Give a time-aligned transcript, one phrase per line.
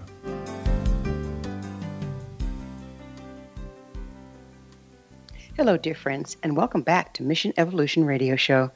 [5.58, 8.70] Hello, dear friends, and welcome back to Mission Evolution Radio Show,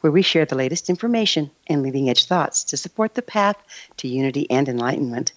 [0.00, 3.58] where we share the latest information and leading edge thoughts to support the path
[3.98, 5.32] to unity and enlightenment.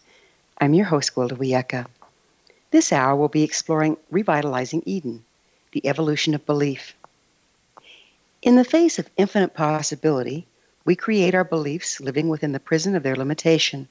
[0.61, 1.87] I'm your host, Gwilda Wiyaka.
[2.71, 5.25] This hour we'll be exploring Revitalizing Eden,
[5.73, 6.95] the evolution of belief.
[8.41, 10.47] In the face of infinite possibility,
[10.85, 13.89] we create our beliefs living within the prison of their limitation.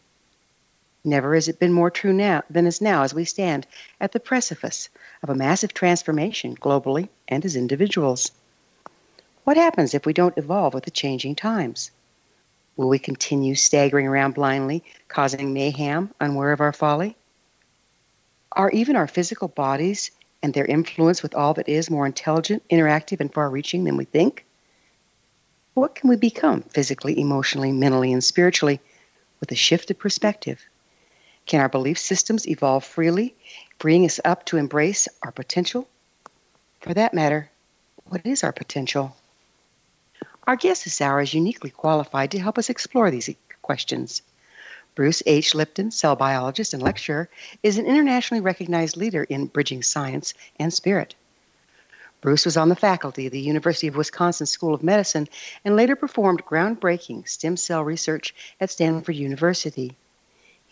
[1.05, 3.66] Never has it been more true now than is now as we stand
[4.00, 4.88] at the precipice
[5.27, 8.30] of a massive transformation globally and as individuals.
[9.42, 11.91] What happens if we don't evolve with the changing times?
[12.77, 17.16] Will we continue staggering around blindly, causing mayhem, unaware of our folly?
[18.52, 20.12] Are even our physical bodies
[20.44, 24.04] and their influence with all that is more intelligent, interactive, and far reaching than we
[24.04, 24.44] think?
[25.75, 28.78] What can we become physically, emotionally, mentally, and spiritually
[29.41, 30.65] with a shift of perspective?
[31.47, 33.34] Can our belief systems evolve freely,
[33.79, 35.89] freeing us up to embrace our potential?
[36.81, 37.51] For that matter,
[38.07, 39.17] what is our potential?
[40.47, 43.31] Our guest this hour is uniquely qualified to help us explore these
[43.62, 44.23] questions.
[44.97, 45.55] Bruce H.
[45.55, 47.29] Lipton, cell biologist and lecturer,
[47.63, 51.15] is an internationally recognized leader in bridging science and spirit.
[52.23, 55.28] Bruce was on the faculty of the University of Wisconsin School of Medicine
[55.65, 59.97] and later performed groundbreaking stem cell research at Stanford University.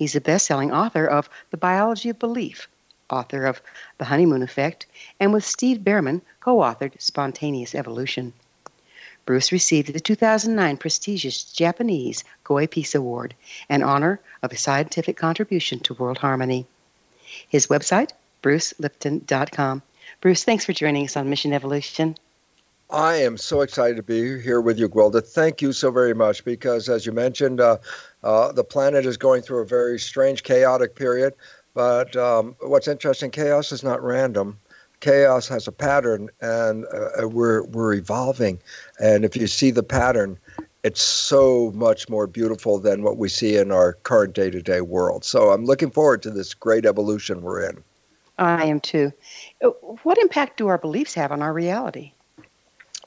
[0.05, 2.69] He's a best selling author of The Biology of Belief,
[3.09, 3.63] author of
[3.97, 4.85] The Honeymoon Effect,
[5.19, 8.35] and with Steve Bhaerman, co authored Spontaneous Evolution.
[9.25, 13.35] Bruce received the 2009 prestigious Japanese Goi Peace Award,
[13.71, 16.67] an honor of his scientific contribution to world harmony.
[17.49, 18.11] His website,
[18.43, 19.81] brucelipton.com.
[20.21, 22.15] Bruce, thanks for joining us on Mission Evolution.
[22.91, 25.27] I am so excited to be here with you, Gwilda.
[25.27, 27.79] Thank you so very much because, as you mentioned, uh,
[28.23, 31.35] uh, the planet is going through a very strange, chaotic period.
[31.75, 34.59] But um, what's interesting, chaos is not random.
[35.01, 38.59] Chaos has a pattern, and uh, we're we're evolving.
[39.01, 40.39] And if you see the pattern,
[40.83, 45.25] it's so much more beautiful than what we see in our current day-to-day world.
[45.25, 47.83] So I'm looking forward to this great evolution we're in.
[48.39, 49.13] I am too.
[49.63, 49.71] Uh,
[50.05, 52.14] what impact do our beliefs have on our reality?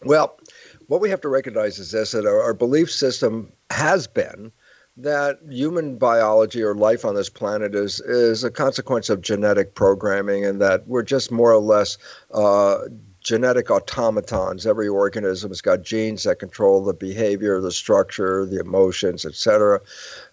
[0.04, 0.40] Well,
[0.88, 4.52] what we have to recognize is this that our, our, belief system has been
[4.96, 10.46] that human biology or life on this planet is is a consequence of genetic programming
[10.46, 11.98] and that we're just more or less
[12.34, 12.80] uh,
[13.28, 14.66] genetic automatons.
[14.66, 19.82] Every organism has got genes that control the behavior, the structure, the emotions, etc.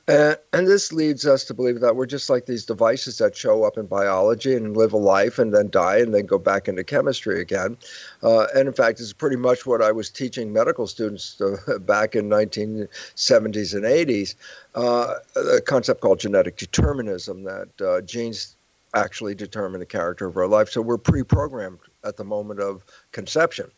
[0.07, 3.65] And, and this leads us to believe that we're just like these devices that show
[3.65, 6.85] up in biology and live a life and then die and then go back into
[6.85, 7.79] chemistry again.
[8.23, 12.15] Uh, and in fact, it's pretty much what I was teaching medical students to, back
[12.15, 14.35] in 1970s and 80s,
[14.75, 15.15] uh,
[15.57, 18.57] a concept called genetic determinism, that uh, genes
[18.95, 20.69] actually determine the character of our life.
[20.69, 23.71] So we're pre-programmed at the moment of conception.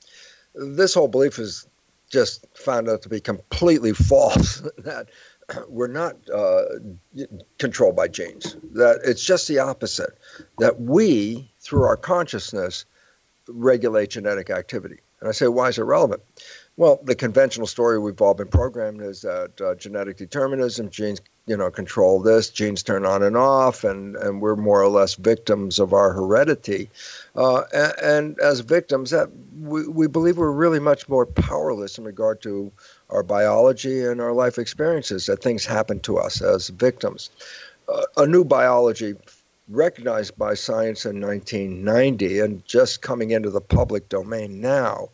[0.55, 1.67] This whole belief is
[2.11, 4.61] just found out to be completely false.
[4.78, 5.08] that
[5.69, 6.64] we're not uh,
[7.58, 8.56] controlled by genes.
[8.72, 10.19] That it's just the opposite.
[10.58, 12.84] That we, through our consciousness,
[13.48, 14.98] regulate genetic activity.
[15.20, 16.22] And I say, why is it relevant?
[16.76, 21.56] Well, the conventional story we've all been programmed is that uh, genetic determinism, genes, you
[21.56, 25.78] know, control this, genes turn on and off, and, and we're more or less victims
[25.78, 26.90] of our heredity.
[27.34, 32.04] Uh, and, and, as victims, that we, we believe we're really much more powerless in
[32.04, 32.70] regard to
[33.11, 37.31] our biology and our life experiences, that things happen to us as victims.
[37.88, 39.14] Uh, a new biology
[39.69, 45.08] recognized by science in 1990 and just coming into the public domain now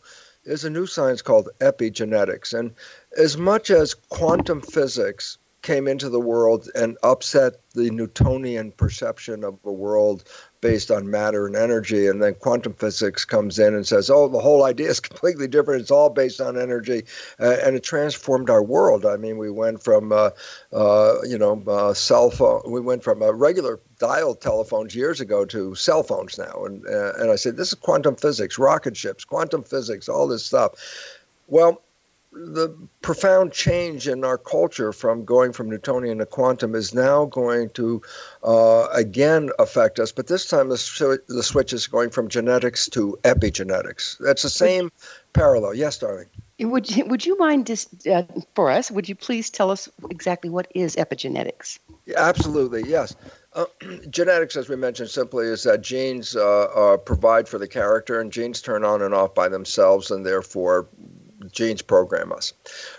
[0.44, 2.58] is a new science called epigenetics.
[2.58, 2.74] And
[3.16, 9.58] as much as quantum physics came into the world and upset the Newtonian perception of
[9.64, 10.24] a world
[10.60, 14.40] based on matter and energy, and then quantum physics comes in and says, "Oh, the
[14.40, 15.80] whole idea is completely different.
[15.82, 17.04] It's all based on energy,"
[17.40, 19.04] uh, and it transformed our world.
[19.04, 20.30] I mean, we went from, uh,
[20.72, 22.62] uh, you know, uh, cell phone.
[22.66, 27.12] We went from a regular dial telephones years ago to cell phones now, and uh,
[27.18, 30.72] and I said, "This is quantum physics, rocket ships, quantum physics, all this stuff."
[31.48, 31.82] Well,
[32.32, 37.68] the profound change in our culture from going from Newtonian to quantum is now going
[37.70, 38.00] to
[38.42, 43.18] uh, again affect us, but this time the, the switch is going from genetics to
[43.24, 44.16] epigenetics.
[44.18, 44.90] That's the same
[45.34, 45.74] parallel.
[45.74, 46.26] Yes, darling.
[46.58, 48.22] Would you, would you mind just uh,
[48.54, 48.90] for us?
[48.90, 51.78] Would you please tell us exactly what is epigenetics?
[52.06, 53.14] Yeah, absolutely, yes.
[53.52, 53.66] Uh,
[54.10, 58.32] genetics, as we mentioned, simply is that genes uh, uh, provide for the character, and
[58.32, 60.86] genes turn on and off by themselves, and therefore
[61.52, 62.52] genes program us.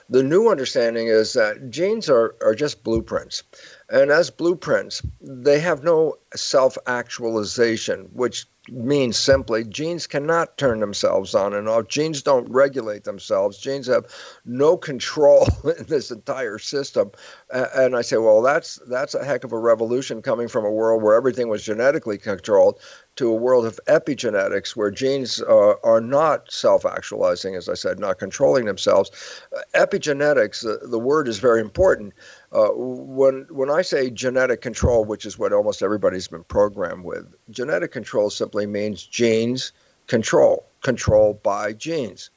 [0.10, 3.44] The new understanding is that genes are, are just blueprints.
[3.90, 11.36] And as blueprints, they have no self actualization, which means simply genes cannot turn themselves
[11.36, 11.90] on and off.
[11.90, 13.58] Genes don't regulate themselves.
[13.58, 14.06] Genes have
[14.46, 15.48] no control
[15.78, 17.12] in this entire system.
[17.52, 21.04] And I say, well, that's that's a heck of a revolution coming from a world
[21.04, 22.80] where everything was genetically controlled
[23.16, 28.00] to a world of epigenetics where genes uh, are not self actualizing, as I said,
[28.00, 29.12] not controlling themselves.
[29.56, 32.14] Uh, epigenetics, the, the word is very important.
[32.52, 37.34] Uh, when, when I say genetic control, which is what almost everybody's been programmed with,
[37.52, 39.72] genetic control simply means genes
[40.08, 42.30] control, control by genes.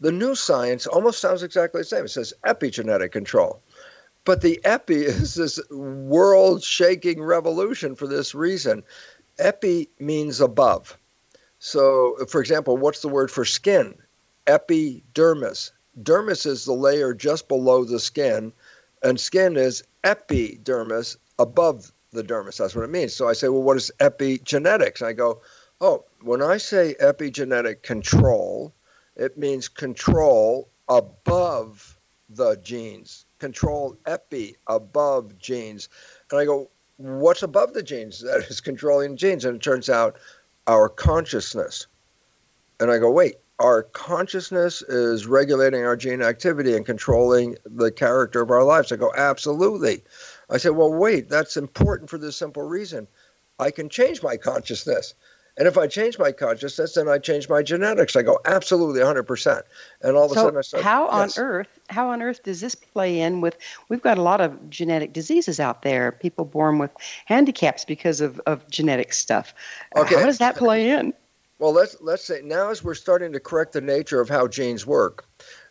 [0.00, 2.04] The new science almost sounds exactly the same.
[2.04, 3.60] It says epigenetic control.
[4.24, 8.82] But the epi is this world shaking revolution for this reason.
[9.38, 10.98] Epi means above.
[11.58, 13.94] So, for example, what's the word for skin?
[14.46, 15.72] Epidermis.
[16.02, 18.52] Dermis is the layer just below the skin,
[19.02, 22.58] and skin is epidermis above the dermis.
[22.58, 23.14] That's what it means.
[23.14, 25.02] So I say, well, what is epigenetics?
[25.02, 25.42] I go,
[25.80, 28.72] oh, when I say epigenetic control,
[29.16, 31.98] it means control above
[32.30, 35.88] the genes, control epi above genes.
[36.30, 39.44] And I go, what's above the genes that is controlling genes?
[39.44, 40.16] And it turns out
[40.66, 41.86] our consciousness.
[42.80, 48.40] And I go, wait, our consciousness is regulating our gene activity and controlling the character
[48.40, 48.92] of our lives.
[48.92, 50.04] I go, absolutely.
[50.50, 53.08] I said, well, wait, that's important for this simple reason.
[53.58, 55.14] I can change my consciousness.
[55.58, 58.14] And if I change my consciousness, then I change my genetics.
[58.14, 59.62] I go absolutely 100%.
[60.02, 60.84] And all of so a sudden I start.
[60.84, 61.36] How yes.
[61.36, 61.80] on earth?
[61.90, 63.58] How on earth does this play in with?
[63.88, 66.12] We've got a lot of genetic diseases out there.
[66.12, 66.92] People born with
[67.24, 69.52] handicaps because of, of genetic stuff.
[69.96, 70.14] Okay.
[70.14, 71.12] How does that play in?
[71.58, 74.86] Well, let's let's say now as we're starting to correct the nature of how genes
[74.86, 75.26] work,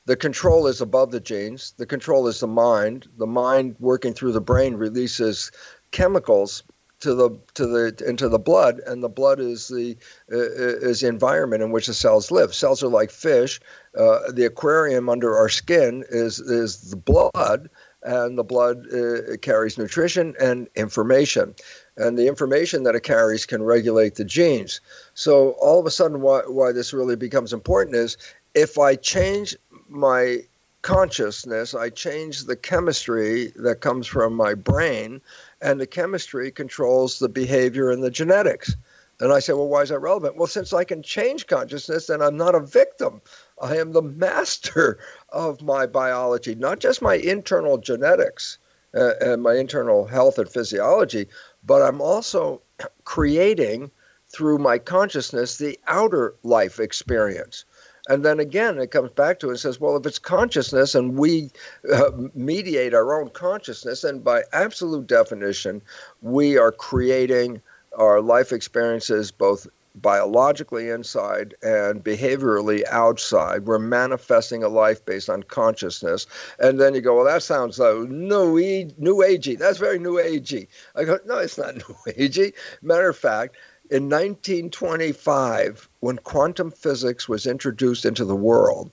[0.06, 1.74] the control is above the genes.
[1.78, 3.07] The control is the mind.
[3.18, 5.50] The mind working through the brain releases
[5.92, 6.63] chemicals
[7.00, 9.96] to the to the into the blood, and the blood is the
[10.32, 12.54] uh, is the environment in which the cells live.
[12.54, 13.60] Cells are like fish.
[13.98, 17.70] Uh, the aquarium under our skin is is the blood,
[18.04, 21.54] and the blood uh, carries nutrition and information,
[21.98, 24.82] and the information that it carries can regulate the genes.
[25.13, 28.18] So all of a sudden, why why this really becomes important is
[28.56, 29.56] if I change
[29.88, 30.39] my
[30.82, 35.22] consciousness, I change the chemistry that comes from my brain
[35.62, 38.76] and the chemistry controls the behavior and the genetics.
[39.20, 40.36] And I say, well, why is that relevant?
[40.36, 43.22] Well, since I can change consciousness, then I'm not a victim.
[43.62, 45.00] I am the master
[45.30, 48.60] of my biology, not just my internal genetics
[48.94, 51.28] uh, and my internal health and physiology,
[51.64, 52.62] but I'm also
[53.06, 53.92] creating
[54.30, 57.66] through my consciousness the outer life experience.
[58.08, 61.18] And then again, it comes back to it and says, well, if it's consciousness and
[61.18, 61.52] we
[61.94, 65.82] uh, mediate our own consciousness, and by absolute definition,
[66.22, 67.62] we are creating
[67.98, 69.68] our life experiences both
[70.02, 73.66] biologically inside and behaviorally outside.
[73.66, 76.28] We're manifesting a life based on consciousness.
[76.60, 78.60] And then you go, well, that sounds uh, new,
[78.98, 79.58] new agey.
[79.58, 80.68] That's very new agey.
[80.96, 82.54] I go, no, it's not new agey.
[82.82, 83.58] Matter of fact,
[83.91, 88.91] in 1925, when quantum physics was introduced into the world,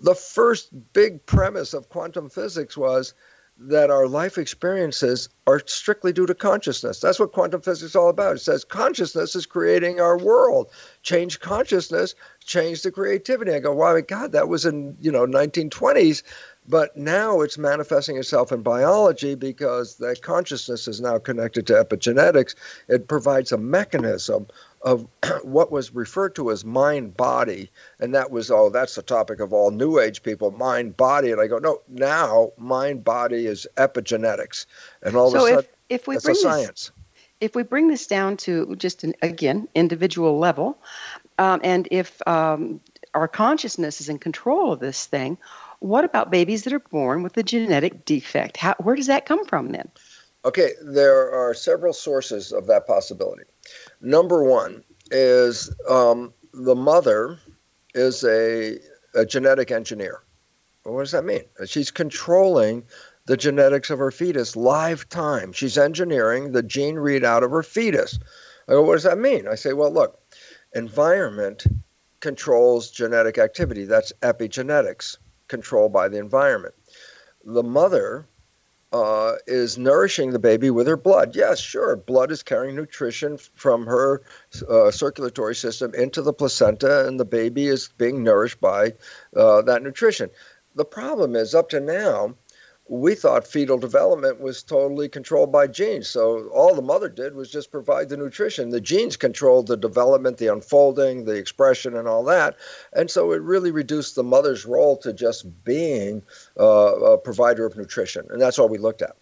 [0.00, 3.14] The first big premise of quantum physics was
[3.58, 7.00] that our life experiences are strictly due to consciousness.
[7.00, 8.36] That's what quantum physics is all about.
[8.36, 10.70] It says consciousness is creating our world.
[11.02, 12.14] Change consciousness,
[12.44, 13.52] change the creativity.
[13.52, 16.22] I go, wow, my God, that was in you know 1920s,
[16.68, 22.54] but now it's manifesting itself in biology because that consciousness is now connected to epigenetics.
[22.88, 24.46] It provides a mechanism
[24.82, 25.06] of
[25.42, 27.70] what was referred to as mind body.
[28.00, 31.30] And that was, oh, that's the topic of all New Age people, mind body.
[31.32, 34.66] And I go, no, now mind body is epigenetics.
[35.02, 36.34] And all so of a sudden, if, if we bring.
[36.66, 36.90] This,
[37.40, 40.78] if we bring this down to just an, again individual level,
[41.38, 42.80] um, and if um,
[43.12, 45.36] our consciousness is in control of this thing,
[45.80, 48.56] what about babies that are born with a genetic defect?
[48.56, 49.88] How, where does that come from then?
[50.44, 53.42] Okay, there are several sources of that possibility.
[54.00, 57.38] Number one is um, the mother
[57.94, 58.78] is a,
[59.14, 60.22] a genetic engineer.
[60.84, 61.42] What does that mean?
[61.66, 62.84] She's controlling
[63.26, 65.52] the genetics of her fetus live time.
[65.52, 68.20] She's engineering the gene readout of her fetus.
[68.68, 69.48] I go, what does that mean?
[69.48, 70.20] I say, well, look,
[70.74, 71.66] environment
[72.20, 73.84] controls genetic activity.
[73.84, 75.16] That's epigenetics,
[75.48, 76.74] controlled by the environment.
[77.44, 78.26] The mother
[78.92, 81.34] uh, is nourishing the baby with her blood.
[81.34, 84.22] Yes, sure, blood is carrying nutrition from her
[84.68, 88.92] uh, circulatory system into the placenta, and the baby is being nourished by
[89.36, 90.30] uh, that nutrition.
[90.74, 92.34] The problem is, up to now,
[92.88, 96.08] we thought fetal development was totally controlled by genes.
[96.08, 98.70] So all the mother did was just provide the nutrition.
[98.70, 102.56] The genes controlled the development, the unfolding, the expression, and all that.
[102.92, 106.22] And so it really reduced the mother's role to just being
[106.60, 108.26] uh, a provider of nutrition.
[108.30, 109.16] And that's all we looked at.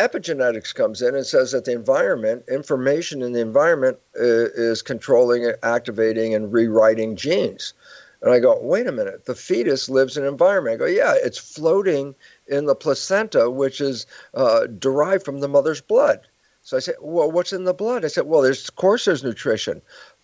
[0.00, 5.52] Epigenetics comes in and says that the environment, information in the environment, uh, is controlling,
[5.62, 7.74] activating, and rewriting genes.
[8.22, 10.74] And I go, wait a minute, the fetus lives in an environment.
[10.74, 12.14] I go, yeah, it's floating
[12.48, 16.20] in the placenta, which is uh, derived from the mother's blood.
[16.62, 18.04] So I said, well, what's in the blood?
[18.04, 19.80] I said, well, there's of course there's nutrition,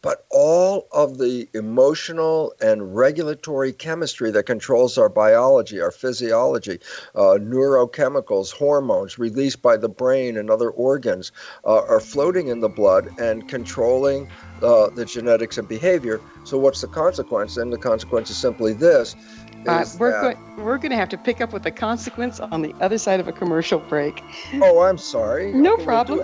[0.07, 6.79] but all of the emotional and regulatory chemistry that controls our biology, our physiology,
[7.17, 11.33] uh, neurochemicals, hormones released by the brain and other organs
[11.65, 14.29] uh, are floating in the blood and controlling
[14.63, 16.21] uh, the genetics and behavior.
[16.45, 17.57] So what's the consequence?
[17.57, 19.17] And the consequence is simply this
[19.67, 22.73] uh, we're going we're going to have to pick up with the consequence on the
[22.75, 24.23] other side of a commercial break.
[24.55, 25.53] Oh, I'm sorry.
[25.53, 26.21] No problem.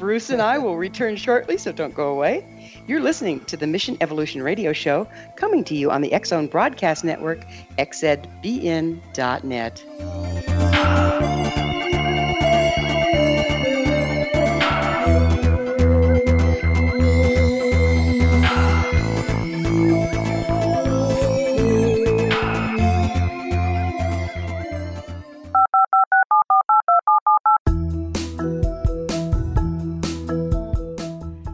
[0.00, 2.44] Bruce and I will return shortly, so don't go away.
[2.90, 5.06] You're listening to the Mission Evolution Radio Show,
[5.36, 7.46] coming to you on the Zone Broadcast Network,
[7.78, 8.24] xzbn.net.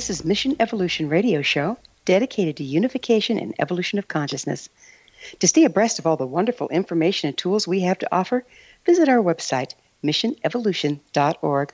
[0.00, 1.76] This is Mission Evolution Radio Show,
[2.06, 4.70] dedicated to unification and evolution of consciousness.
[5.40, 8.46] To stay abreast of all the wonderful information and tools we have to offer,
[8.86, 11.72] visit our website, missionevolution.org.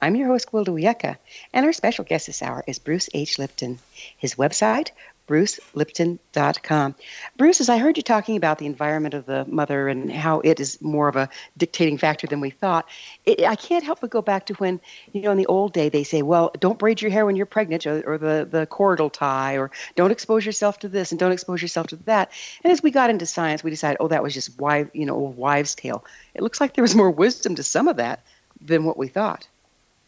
[0.00, 1.18] I'm your host, Gwilda Wiyaka,
[1.52, 3.38] and our special guest this hour is Bruce H.
[3.38, 3.78] Lipton.
[4.16, 4.88] His website,
[5.26, 6.94] brucelipton.com.
[7.36, 10.60] Bruce, as I heard you talking about the environment of the mother and how it
[10.60, 12.88] is more of a dictating factor than we thought,
[13.24, 14.80] it, I can't help but go back to when,
[15.12, 17.46] you know, in the old day they say, well, don't braid your hair when you're
[17.46, 21.32] pregnant or, or the, the will tie or don't expose yourself to this and don't
[21.32, 22.30] expose yourself to that.
[22.62, 25.14] And as we got into science, we decided, oh, that was just wife, you know,
[25.14, 26.04] old wives' tale.
[26.34, 28.22] It looks like there was more wisdom to some of that
[28.60, 29.48] than what we thought.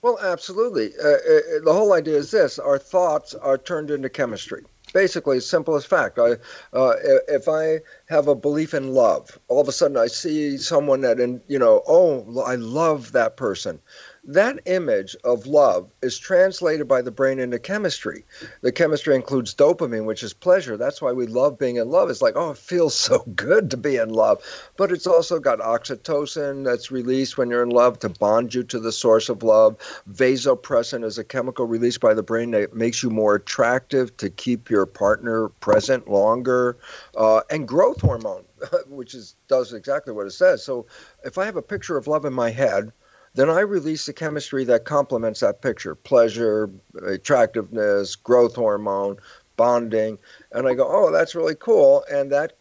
[0.00, 0.92] Well, absolutely.
[1.02, 5.74] Uh, uh, the whole idea is this our thoughts are turned into chemistry basically simple
[5.76, 6.18] as fact.
[6.18, 6.32] I
[6.72, 6.92] uh,
[7.28, 11.20] if i have a belief in love all of a sudden i see someone that
[11.20, 13.80] and you know oh i love that person
[14.28, 18.26] that image of love is translated by the brain into chemistry.
[18.60, 20.76] The chemistry includes dopamine, which is pleasure.
[20.76, 22.10] That's why we love being in love.
[22.10, 24.42] It's like, oh, it feels so good to be in love.
[24.76, 28.78] But it's also got oxytocin that's released when you're in love to bond you to
[28.78, 29.78] the source of love.
[30.12, 34.68] Vasopressin is a chemical released by the brain that makes you more attractive to keep
[34.68, 36.76] your partner present longer.
[37.16, 38.44] Uh, and growth hormone,
[38.88, 40.62] which is does exactly what it says.
[40.62, 40.84] So
[41.24, 42.92] if I have a picture of love in my head,
[43.38, 46.70] then I release the chemistry that complements that picture pleasure,
[47.06, 49.16] attractiveness, growth hormone,
[49.56, 50.18] bonding.
[50.52, 52.04] And I go, oh, that's really cool.
[52.10, 52.54] And that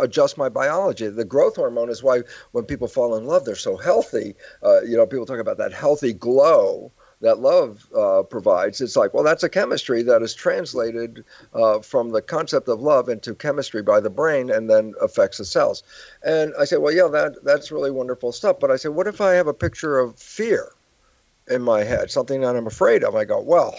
[0.00, 1.08] adjusts my biology.
[1.08, 4.34] The growth hormone is why when people fall in love, they're so healthy.
[4.62, 8.80] Uh, you know, people talk about that healthy glow that love uh, provides.
[8.80, 13.08] It's like, well, that's a chemistry that is translated uh, from the concept of love
[13.08, 15.82] into chemistry by the brain and then affects the cells.
[16.22, 18.58] And I said, well, yeah, that that's really wonderful stuff.
[18.60, 20.72] But I said, what if I have a picture of fear?
[21.48, 23.16] in my head, something that I'm afraid of.
[23.16, 23.74] I go, well,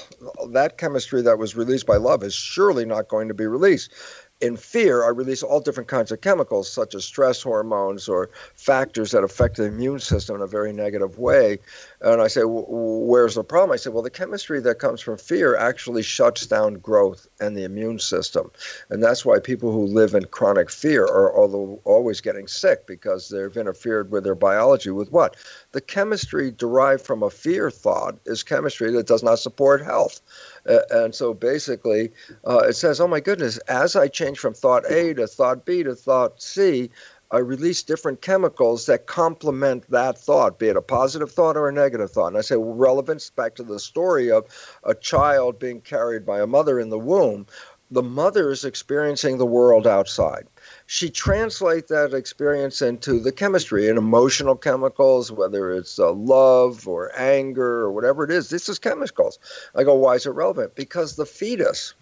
[0.50, 3.94] that chemistry that was released by love is surely not going to be released
[4.42, 9.12] in fear, I release all different kinds of chemicals, such as stress hormones or factors
[9.12, 11.60] that affect the immune system in a very negative way.
[12.02, 13.72] And I say, where's the problem?
[13.72, 17.64] I say, well, the chemistry that comes from fear actually shuts down growth and the
[17.64, 18.52] immune system.
[18.90, 23.56] And that's why people who live in chronic fear are always getting sick because they've
[23.56, 25.36] interfered with their biology with what?
[25.74, 30.20] The chemistry derived from a fear thought is chemistry that does not support health.
[30.67, 32.12] Uh, and so basically,
[32.47, 35.84] uh, it says, oh my goodness, as I change from thought A to thought B
[35.84, 36.89] to thought C,
[37.32, 41.74] I release different chemicals that complement that thought, be it a positive thought or a
[41.74, 42.28] negative thought.
[42.28, 44.45] And I say well, relevance back to the story of
[44.84, 47.45] a child being carried by a mother in the womb.
[47.89, 50.47] The mother is experiencing the world outside
[50.92, 57.18] she translates that experience into the chemistry and emotional chemicals, whether it's uh, love or
[57.18, 58.50] anger or whatever it is.
[58.50, 59.40] This is chemicals.
[59.74, 60.76] I go, why is it relevant?
[60.76, 61.94] Because the fetus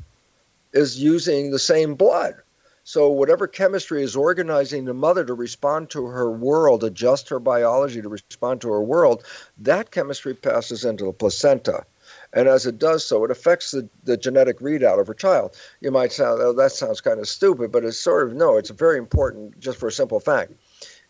[0.74, 2.34] is using the same blood.
[2.84, 8.02] So, whatever chemistry is organizing the mother to respond to her world, adjust her biology
[8.02, 9.24] to respond to her world,
[9.60, 11.86] that chemistry passes into the placenta.
[12.34, 15.58] And as it does so, it affects the, the genetic readout of her child.
[15.82, 18.70] You might sound, oh, that sounds kind of stupid, but it's sort of, no, it's
[18.70, 20.54] very important just for a simple fact.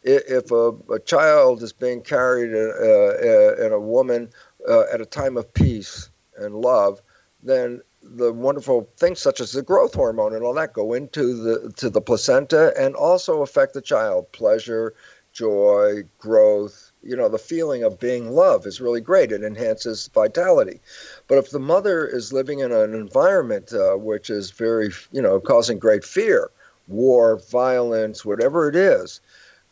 [0.03, 4.29] If a, a child is being carried in, uh, in a woman
[4.67, 7.01] uh, at a time of peace and love,
[7.43, 11.71] then the wonderful things such as the growth hormone and all that go into the
[11.73, 14.93] to the placenta and also affect the child pleasure
[15.33, 19.31] joy growth you know, the feeling of being loved is really great.
[19.31, 20.81] It enhances vitality.
[21.27, 25.39] But if the mother is living in an environment uh, which is very, you know,
[25.39, 26.51] causing great fear,
[26.87, 29.21] war, violence, whatever it is,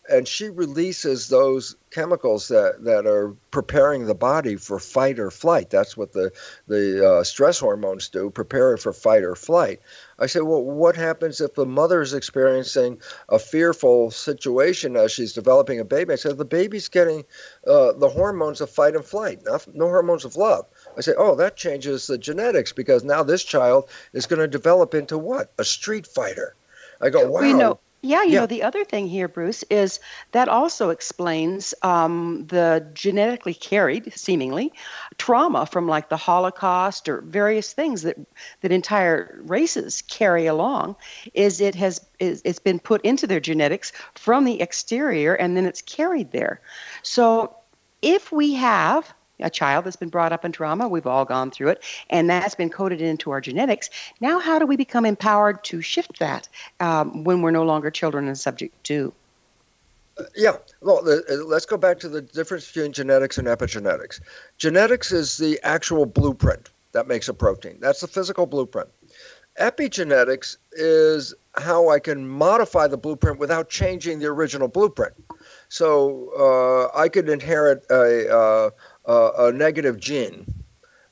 [0.10, 5.70] and she releases those chemicals that, that are preparing the body for fight or flight.
[5.70, 6.32] That's what the
[6.68, 9.80] the uh, stress hormones do, prepare it for fight or flight.
[10.20, 15.34] I said, well, what happens if the mother is experiencing a fearful situation as she's
[15.34, 16.14] developing a baby?
[16.14, 17.24] I said, the baby's getting
[17.68, 20.66] uh, the hormones of fight and flight, not, no hormones of love.
[20.98, 24.94] I say, oh, that changes the genetics because now this child is going to develop
[24.94, 25.52] into what?
[25.60, 26.56] A street fighter.
[27.00, 27.42] I go, wow.
[27.42, 28.40] We know yeah, you yeah.
[28.42, 30.00] know, the other thing here, Bruce, is
[30.32, 34.72] that also explains um, the genetically carried, seemingly,
[35.18, 38.18] trauma from like the Holocaust or various things that
[38.62, 40.96] that entire races carry along.
[41.34, 45.66] Is it has is, it's been put into their genetics from the exterior and then
[45.66, 46.62] it's carried there.
[47.02, 47.56] So
[48.02, 50.88] if we have a child that's been brought up in trauma.
[50.88, 53.90] We've all gone through it, and that's been coded into our genetics.
[54.20, 56.48] Now, how do we become empowered to shift that
[56.80, 59.14] um, when we're no longer children and subject to?
[60.20, 61.04] Uh, yeah, well,
[61.46, 64.20] let's go back to the difference between genetics and epigenetics.
[64.58, 68.90] Genetics is the actual blueprint that makes a protein, that's the physical blueprint.
[69.60, 75.14] Epigenetics is how I can modify the blueprint without changing the original blueprint.
[75.70, 78.70] So uh, I could inherit a, uh,
[79.08, 80.46] uh, a negative gene.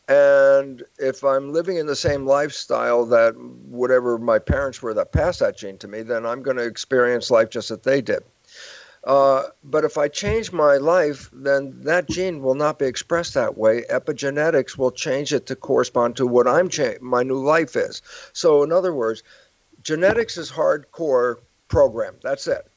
[0.07, 5.39] And if I'm living in the same lifestyle that whatever my parents were that passed
[5.39, 8.23] that gene to me, then I'm going to experience life just as they did.
[9.05, 13.57] Uh, but if I change my life, then that gene will not be expressed that
[13.57, 13.83] way.
[13.83, 18.01] Epigenetics will change it to correspond to what I'm cha- my new life is.
[18.33, 19.21] So, in other words,
[19.83, 22.15] genetics is hardcore program.
[22.23, 22.67] That's it.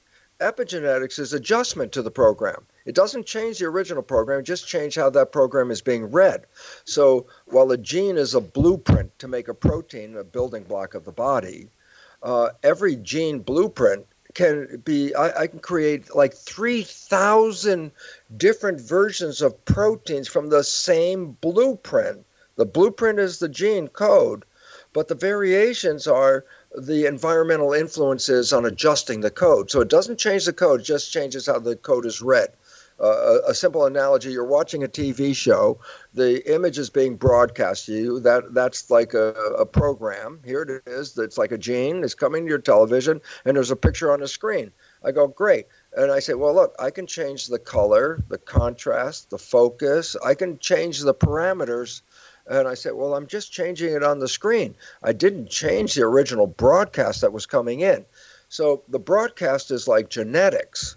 [0.40, 2.66] Epigenetics is adjustment to the program.
[2.88, 6.46] It doesn't change the original program, just change how that program is being read.
[6.86, 11.04] So while a gene is a blueprint to make a protein, a building block of
[11.04, 11.68] the body,
[12.22, 17.92] uh, every gene blueprint can be I, I, can create like 3000
[18.38, 22.24] different versions of proteins from the same blueprint.
[22.56, 24.46] The blueprint is the gene code
[24.94, 29.70] but the variations are the environmental influences on adjusting the code.
[29.70, 32.48] So it doesn't change the code just changes how the code is read
[33.00, 34.30] a simple analogy.
[34.30, 35.78] You're watching a tv show.
[36.14, 38.20] The image is being broadcast to you.
[38.20, 40.40] That that's like a, a program.
[40.44, 41.14] Here it is.
[41.14, 42.02] That's like a gene.
[42.02, 44.72] It's coming to your television and there's a picture on the screen.
[45.04, 45.66] I go great.
[45.96, 50.16] And i say well look i can change the color the contrast the focus.
[50.24, 52.02] I can change the parameters.
[52.50, 54.74] And I said, Well, I'm just changing it on the screen.
[55.02, 58.06] I didn't change the original broadcast that was coming in.
[58.48, 60.96] So the broadcast is like genetics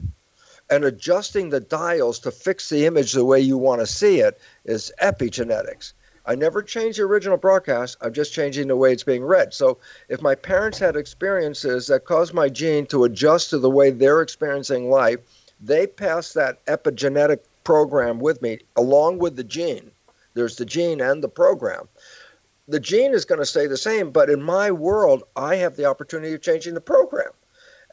[0.72, 4.40] and adjusting the dials to fix the image the way you want to see it
[4.64, 5.92] is epigenetics.
[6.26, 7.98] I never changed the original broadcast.
[8.00, 9.54] I'm just changing the way it's being read.
[9.54, 13.90] So if my parents had experiences that caused my gene to adjust to the way
[13.90, 15.20] they're experiencing life,
[15.60, 19.92] they pass that epigenetic program with me along with the gene.
[20.36, 21.90] There's the gene and the program.
[22.68, 25.86] The gene is going to stay the same, but in my world, I have the
[25.86, 27.32] opportunity of changing the program.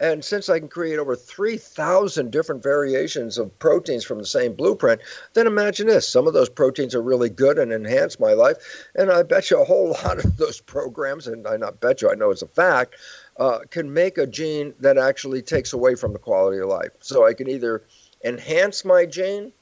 [0.00, 5.00] And since I can create over 3,000 different variations of proteins from the same blueprint,
[5.34, 6.08] then imagine this.
[6.08, 8.86] Some of those proteins are really good and enhance my life.
[8.94, 12.10] And I bet you a whole lot of those programs, and I not bet you,
[12.10, 12.96] I know it's a fact,
[13.38, 16.90] uh, can make a gene that actually takes away from the quality of life.
[17.00, 17.82] So I can either
[18.24, 19.52] enhance my gene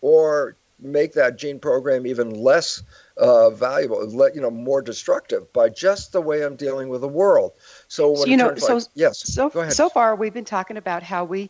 [0.00, 2.82] or make that gene program even less
[3.16, 4.04] uh, valuable,
[4.34, 7.52] you know, more destructive by just the way I'm dealing with the world.
[7.94, 11.24] So, so you know, so like, yes, so so far we've been talking about how
[11.24, 11.48] we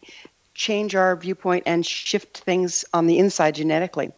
[0.53, 4.13] change our viewpoint and shift things on the inside genetically.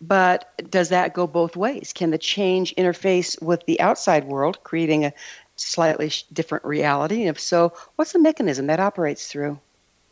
[0.00, 1.92] But does that go both ways?
[1.92, 5.12] Can the change interface with the outside world, creating a
[5.56, 7.22] slightly different reality?
[7.22, 9.58] And if so, what's the mechanism that operates through?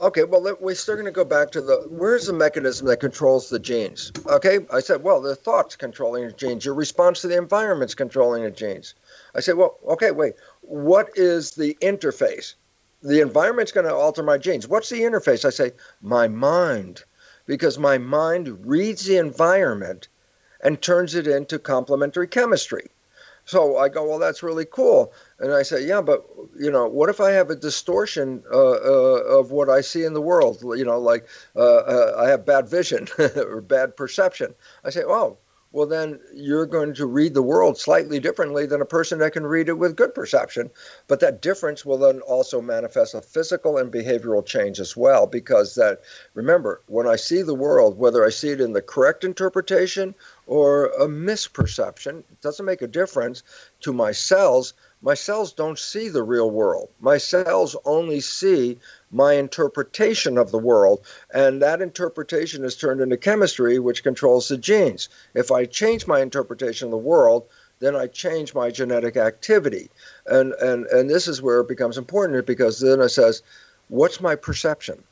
[0.01, 3.51] Okay, well, we're still going to go back to the where's the mechanism that controls
[3.51, 4.11] the genes?
[4.27, 8.43] Okay, I said, well, the thoughts controlling the genes, your response to the environment's controlling
[8.43, 8.95] the genes.
[9.35, 12.55] I said, well, okay, wait, what is the interface?
[13.03, 14.69] The environment's going to alter my genes.
[14.69, 15.45] What's the interface?
[15.45, 17.05] I say, my mind,
[17.47, 20.09] because my mind reads the environment
[20.63, 22.91] and turns it into complementary chemistry.
[23.47, 25.13] So I go, well, that's really cool.
[25.39, 26.25] And I say, yeah, but
[26.59, 30.13] you know, what if I have a distortion uh, uh, of what I see in
[30.13, 30.59] the world?
[30.63, 34.55] You know, like uh, uh I have bad vision or bad perception.
[34.85, 35.39] I say, oh,
[35.73, 39.47] well, then you're going to read the world slightly differently than a person that can
[39.47, 40.69] read it with good perception.
[41.07, 45.77] But that difference will then also manifest a physical and behavioral change as well, because
[45.77, 46.01] that,
[46.35, 50.15] remember, when I see the world, whether I see it in the correct interpretation
[50.47, 53.45] or a misperception, it doesn't make a difference
[53.83, 54.75] to my cells.
[55.03, 56.91] My cells don't see the real world.
[57.01, 58.79] My cells only see
[59.11, 61.01] my interpretation of the world,
[61.33, 65.09] and that interpretation is turned into chemistry, which controls the genes.
[65.35, 67.47] If I change my interpretation of the world,
[67.79, 69.91] then I change my genetic activity.
[70.27, 73.43] And, and, and this is where it becomes important because then it says,
[73.89, 75.03] what's my perception?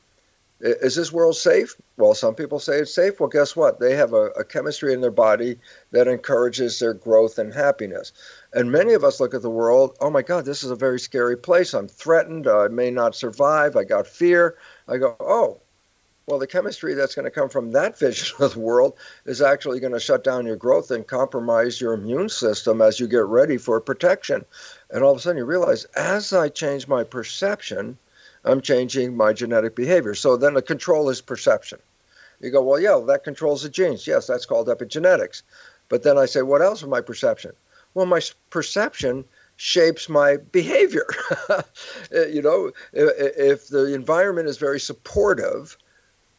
[0.60, 1.76] Is this world safe?
[1.96, 3.20] Well, some people say it's safe.
[3.20, 3.78] Well, guess what?
[3.78, 5.56] They have a, a chemistry in their body
[5.92, 8.12] that encourages their growth and happiness.
[8.52, 10.98] And many of us look at the world, oh my God, this is a very
[10.98, 11.74] scary place.
[11.74, 12.48] I'm threatened.
[12.48, 13.76] I may not survive.
[13.76, 14.56] I got fear.
[14.88, 15.60] I go, oh,
[16.26, 19.78] well, the chemistry that's going to come from that vision of the world is actually
[19.78, 23.58] going to shut down your growth and compromise your immune system as you get ready
[23.58, 24.44] for protection.
[24.90, 27.96] And all of a sudden you realize, as I change my perception,
[28.44, 30.14] I'm changing my genetic behavior.
[30.14, 31.78] So then the control is perception.
[32.40, 34.06] You go, well, yeah, that controls the genes.
[34.06, 35.42] Yes, that's called epigenetics.
[35.88, 37.52] But then I say, what else is my perception?
[37.94, 38.20] Well, my
[38.50, 39.24] perception
[39.56, 41.06] shapes my behavior.
[42.12, 45.76] you know, if the environment is very supportive,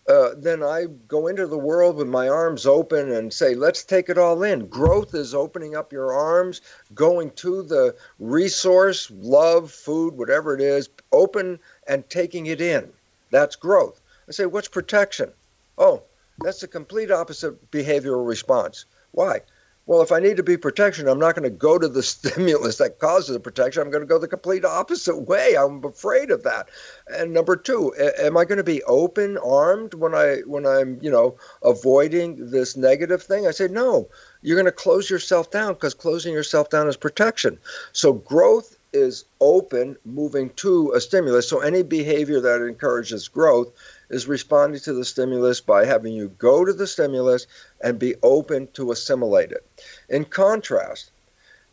[0.09, 4.09] uh, then I go into the world with my arms open and say, let's take
[4.09, 4.65] it all in.
[4.67, 6.61] Growth is opening up your arms,
[6.95, 12.89] going to the resource, love, food, whatever it is, open and taking it in.
[13.31, 13.99] That's growth.
[14.29, 15.31] I say, what's protection?
[15.77, 16.03] Oh,
[16.41, 18.85] that's the complete opposite behavioral response.
[19.11, 19.41] Why?
[19.87, 22.77] Well, if I need to be protection, I'm not going to go to the stimulus
[22.77, 23.81] that causes the protection.
[23.81, 25.55] I'm going to go the complete opposite way.
[25.57, 26.69] I'm afraid of that.
[27.07, 31.09] And number two, am I going to be open armed when I when I'm you
[31.09, 33.47] know avoiding this negative thing?
[33.47, 34.07] I say no.
[34.43, 37.57] You're going to close yourself down because closing yourself down is protection.
[37.91, 41.47] So growth is open, moving to a stimulus.
[41.47, 43.71] So any behavior that encourages growth
[44.09, 47.45] is responding to the stimulus by having you go to the stimulus
[47.81, 49.65] and be open to assimilate it.
[50.09, 51.11] In contrast,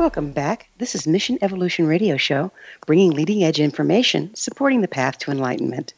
[0.00, 0.70] Welcome back.
[0.78, 2.52] This is Mission Evolution Radio Show,
[2.86, 5.92] bringing leading edge information, supporting the path to enlightenment.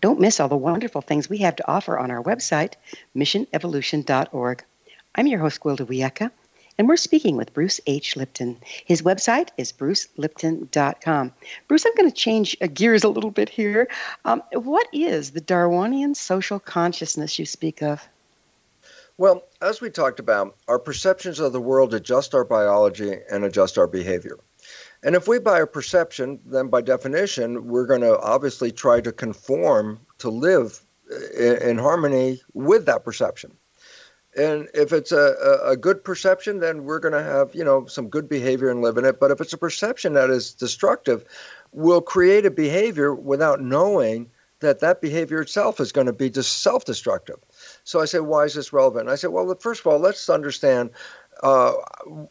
[0.00, 2.72] Don't miss all the wonderful things we have to offer on our website,
[3.14, 4.64] missionevolution.org.
[5.14, 6.30] I'm your host, Gwilda Wiyaka,
[6.78, 8.16] and we're speaking with Bruce H.
[8.16, 8.56] Lipton.
[8.86, 11.32] His website is brucelipton.com.
[11.68, 13.88] Bruce, I'm going to change gears a little bit here.
[14.24, 18.08] Um, what is the Darwinian social consciousness you speak of?
[19.16, 23.78] Well, as we talked about, our perceptions of the world adjust our biology and adjust
[23.78, 24.38] our behavior.
[25.04, 29.12] And if we buy a perception, then by definition, we're going to obviously try to
[29.12, 33.56] conform to live eh, in, in harmony with that perception.
[34.36, 38.08] And if it's a, a, good perception, then we're going to have, you know, some
[38.08, 39.20] good behavior and live in it.
[39.20, 41.24] But if it's a perception that is destructive,
[41.70, 46.62] we'll create a behavior without knowing that that behavior itself is going to be just
[46.62, 47.43] self-destructive.
[47.84, 49.02] So I said, why is this relevant?
[49.02, 50.90] And I said, well, first of all, let's understand
[51.42, 51.74] uh,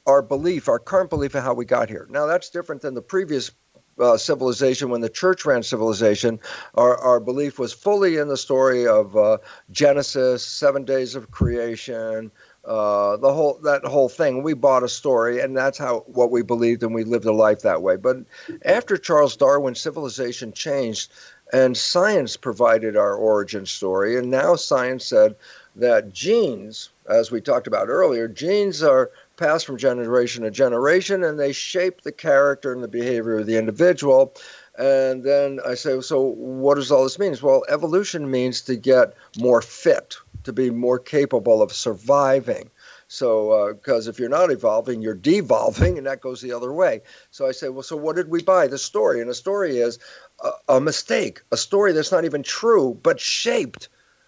[0.06, 2.08] our belief, our current belief of how we got here.
[2.10, 3.52] Now, that's different than the previous
[4.00, 6.40] uh, civilization, when the church ran civilization,
[6.76, 9.38] our, our belief was fully in the story of uh,
[9.72, 12.32] Genesis, seven days of creation,
[12.66, 14.42] uh, the whole that whole thing.
[14.42, 17.62] We bought a story, and that's how what we believed, and we lived a life
[17.62, 17.98] that way.
[17.98, 18.18] But
[18.66, 21.12] after Charles Darwin, civilization changed.
[21.54, 24.18] And science provided our origin story.
[24.18, 25.36] And now science said
[25.76, 31.40] that genes, as we talked about earlier, genes are passed from generation to generation and
[31.40, 34.34] they shape the character and the behavior of the individual.
[34.80, 37.36] And then I say, so what does all this mean?
[37.42, 42.72] Well, evolution means to get more fit, to be more capable of surviving.
[43.14, 47.02] So, because uh, if you're not evolving, you're devolving, and that goes the other way.
[47.30, 48.66] So I say, well, so what did we buy?
[48.66, 49.22] The story.
[49.22, 50.00] And the story is
[50.44, 53.88] a, a mistake, a story that's not even true, but shaped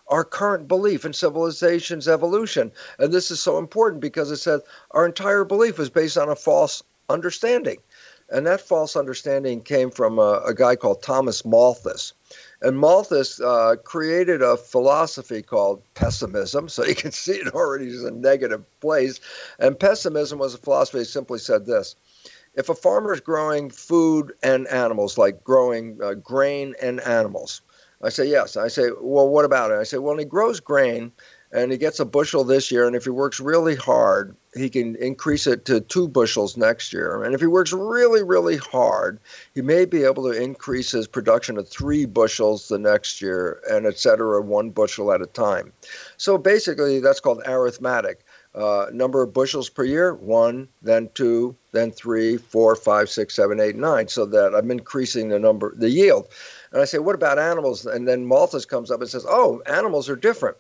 [0.10, 2.72] our current belief in civilization's evolution.
[3.00, 6.36] And this is so important because it says our entire belief is based on a
[6.36, 7.78] false understanding.
[8.30, 12.14] And that false understanding came from a, a guy called Thomas Malthus.
[12.66, 16.68] And Malthus uh, created a philosophy called pessimism.
[16.68, 19.20] So you can see it already is a negative place.
[19.60, 21.96] And pessimism was a philosophy that simply said this
[22.56, 27.62] if a farmer is growing food and animals, like growing uh, grain and animals,
[28.02, 28.58] I say yes.
[28.58, 29.78] I say, well, what about it?
[29.78, 31.12] I say, well, he grows grain
[31.56, 34.96] and he gets a bushel this year, and if he works really hard, he can
[34.98, 37.24] increase it to two bushels next year.
[37.24, 39.20] And if he works really, really hard,
[39.54, 43.86] he may be able to increase his production to three bushels the next year, and
[43.86, 45.72] et cetera, one bushel at a time.
[46.18, 48.26] So basically, that's called arithmetic.
[48.56, 53.60] Uh, number of bushels per year one then two then three four five six seven
[53.60, 56.30] eight nine so that i'm increasing the number the yield
[56.72, 60.08] and i say what about animals and then malthus comes up and says oh animals
[60.08, 60.56] are different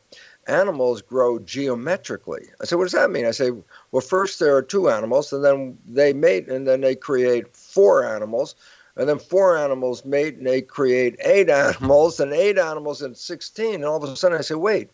[0.48, 2.48] animals grow geometrically.
[2.62, 3.26] I said what does that mean?
[3.26, 3.52] I say
[3.91, 8.06] well first there are two animals and then they mate and then they create four
[8.06, 8.56] animals
[8.96, 13.76] and then four animals mate and they create eight animals and eight animals and 16
[13.76, 14.89] and all of a sudden i say wait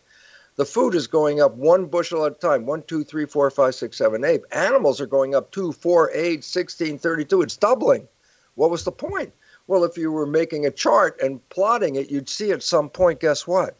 [0.58, 2.66] the food is going up one bushel at a time.
[2.66, 4.42] One two three four five six seven eight.
[4.52, 8.08] Animals are going up two four eight 16 32 it's doubling.
[8.56, 9.34] What was the point?
[9.68, 13.22] Well if you were making a chart and plotting it you'd see at some point
[13.22, 13.78] guess what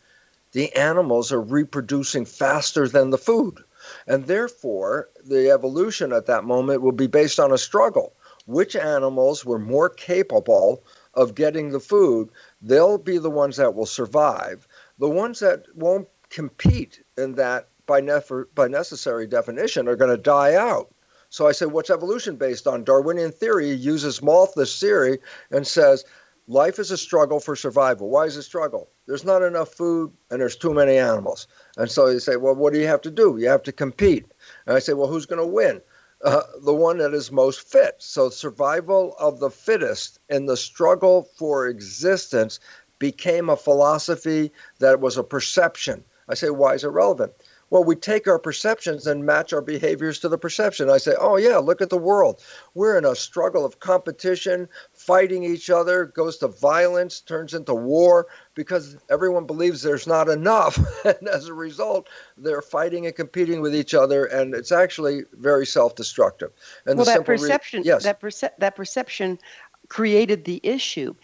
[0.52, 3.60] the animals are reproducing faster than the food
[4.08, 8.14] and therefore the evolution at that moment will be based on a struggle
[8.46, 10.84] which animals were more capable
[11.14, 12.30] of getting the food,
[12.62, 14.68] they'll be the ones that will survive.
[15.00, 20.22] The ones that won't compete in that by, nef- by necessary definition are going to
[20.22, 20.94] die out.
[21.30, 22.84] So I say, what's evolution based on?
[22.84, 26.04] Darwinian theory uses Malthus theory and says
[26.52, 28.10] life is a struggle for survival.
[28.10, 28.90] Why is it a struggle?
[29.08, 31.48] There's not enough food and there's too many animals.
[31.78, 33.38] And so you say, well, what do you have to do?
[33.40, 34.26] You have to compete.
[34.66, 35.82] And I say, well, who's going to win?
[36.24, 37.96] uh, the one that is most fit.
[38.00, 42.60] So, survival of the fittest in the struggle for existence
[43.00, 46.04] became a philosophy that was a perception.
[46.30, 47.34] I say, why is it relevant?
[47.72, 50.90] Well, we take our perceptions and match our behaviors to the perception.
[50.90, 52.44] I say, oh, yeah, look at the world.
[52.74, 58.28] We're in a struggle of competition, fighting each other, goes to violence, turns into war
[58.56, 60.78] because everyone believes there's not enough.
[61.06, 65.66] and as a result, they're fighting and competing with each other, and it's actually very
[65.66, 66.52] self destructive.
[66.86, 68.04] And well, that perception, re- yes.
[68.04, 69.40] that, perce- that perception
[69.88, 71.16] created the issue.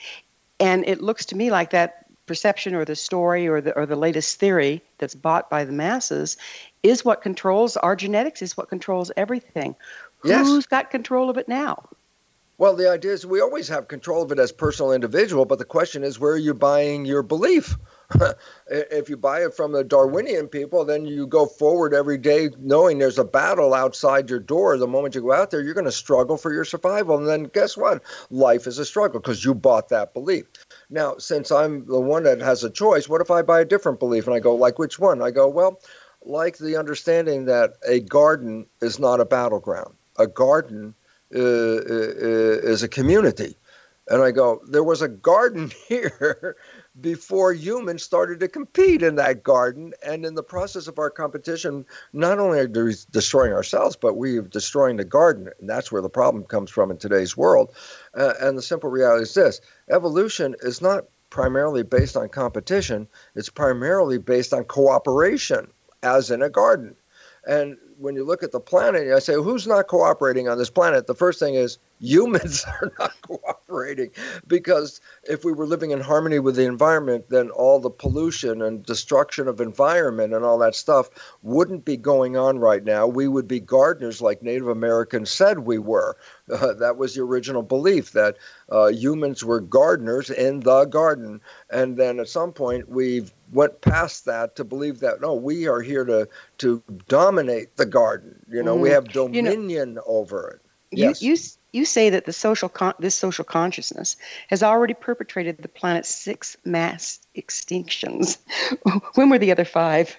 [0.61, 3.95] And it looks to me like that perception or the story or the or the
[3.95, 6.37] latest theory that's bought by the masses
[6.83, 9.75] is what controls our genetics is what controls everything.
[10.23, 10.45] Yes.
[10.45, 11.87] who's got control of it now?
[12.57, 15.65] Well the idea is we always have control of it as personal individual but the
[15.65, 17.75] question is where are you buying your belief
[18.67, 22.99] if you buy it from the Darwinian people, then you go forward every day knowing
[22.99, 24.77] there's a battle outside your door.
[24.77, 27.17] The moment you go out there, you're going to struggle for your survival.
[27.17, 28.01] And then guess what?
[28.29, 30.45] Life is a struggle because you bought that belief.
[30.89, 33.99] Now, since I'm the one that has a choice, what if I buy a different
[33.99, 34.25] belief?
[34.25, 35.21] And I go, like which one?
[35.21, 35.81] I go, well,
[36.23, 39.93] like the understanding that a garden is not a battleground.
[40.17, 40.95] A garden
[41.35, 43.57] uh, uh, uh is a community.
[44.09, 46.55] And I go, there was a garden here
[47.01, 49.93] before humans started to compete in that garden.
[50.05, 54.41] And in the process of our competition, not only are we destroying ourselves, but we're
[54.41, 55.49] destroying the garden.
[55.59, 57.73] And that's where the problem comes from in today's world.
[58.15, 63.49] Uh, and the simple reality is this evolution is not primarily based on competition, it's
[63.49, 65.67] primarily based on cooperation,
[66.01, 66.95] as in a garden.
[67.45, 71.07] And when you look at the planet, I say, who's not cooperating on this planet?
[71.07, 74.11] The first thing is humans are not cooperating
[74.47, 78.85] because if we were living in harmony with the environment then all the pollution and
[78.85, 81.09] destruction of environment and all that stuff
[81.41, 83.07] wouldn't be going on right now.
[83.07, 86.17] We would be gardeners like native americans said we were.
[86.51, 88.37] Uh, that was the original belief that
[88.71, 91.41] uh, humans were gardeners in the garden.
[91.69, 95.81] And then at some point we went past that to believe that no we are
[95.81, 96.27] here to
[96.59, 98.35] to dominate the garden.
[98.49, 98.81] You know mm.
[98.81, 100.61] we have dominion you know, over it.
[100.91, 101.21] Yes.
[101.21, 101.35] you,
[101.77, 104.17] you say that the social con- this social consciousness
[104.49, 108.37] has already perpetrated the planet's six mass extinctions.
[109.15, 110.17] when were the other five?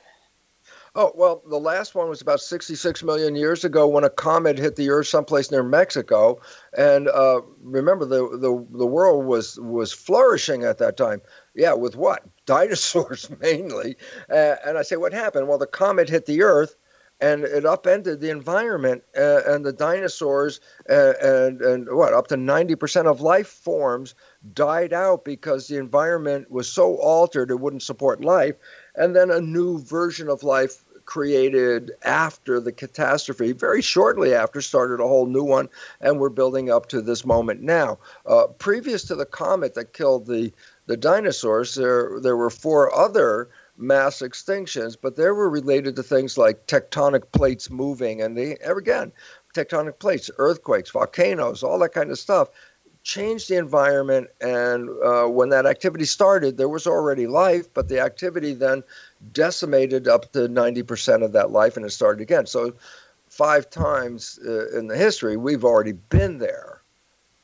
[0.95, 4.77] Oh, well, the last one was about 66 million years ago when a comet hit
[4.77, 6.41] the Earth someplace near Mexico.
[6.77, 11.21] And uh, remember, the, the, the world was, was flourishing at that time.
[11.55, 12.25] Yeah, with what?
[12.47, 13.97] Dinosaurs mainly.
[14.31, 15.47] Uh, and I say, what happened?
[15.47, 16.75] Well, the comet hit the Earth
[17.21, 22.37] and it upended the environment uh, and the dinosaurs uh, and and what up to
[22.37, 24.15] 90% of life forms
[24.55, 28.55] died out because the environment was so altered it wouldn't support life.
[28.95, 35.01] And then a new version of life created after the catastrophe very shortly after started
[35.01, 35.67] a whole new one
[36.03, 37.99] and we're building up to this moment now.
[38.27, 40.53] Uh, previous to the comet that killed the
[40.87, 43.49] the dinosaurs there there were four other
[43.79, 49.13] mass extinctions, but they were related to things like tectonic plates moving, and they again,
[49.55, 52.51] tectonic plates, earthquakes, volcanoes, all that kind of stuff
[53.09, 54.29] changed the environment.
[54.41, 58.83] And uh, when that activity started, there was already life, but the activity then
[59.33, 62.47] decimated up to 90% of that life, and it started again.
[62.47, 62.75] So,
[63.29, 66.81] five times uh, in the history, we've already been there.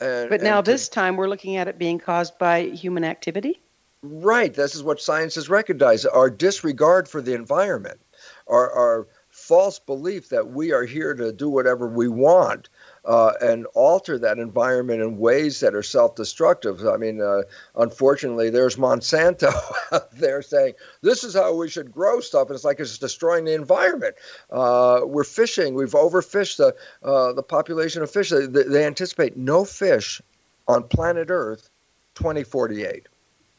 [0.01, 3.61] And, but now, this time, we're looking at it being caused by human activity?
[4.07, 4.53] Right.
[4.53, 7.99] This is what science has recognized our disregard for the environment,
[8.47, 12.69] our, our false belief that we are here to do whatever we want.
[13.07, 16.87] Uh, and alter that environment in ways that are self-destructive.
[16.87, 17.43] I mean, uh,
[17.77, 19.53] unfortunately, there's Monsanto
[19.93, 23.47] out there saying this is how we should grow stuff, and it's like it's destroying
[23.47, 24.17] the environment.
[24.51, 26.75] Uh, we're fishing; we've overfished the
[27.07, 28.31] uh, the population of fish.
[28.31, 30.21] They, they anticipate no fish
[30.67, 31.69] on planet Earth
[32.15, 33.07] 2048.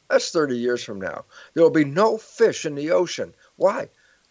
[0.09, 1.25] That's 30 years from now.
[1.53, 3.33] There will be no fish in the ocean.
[3.55, 3.89] Why?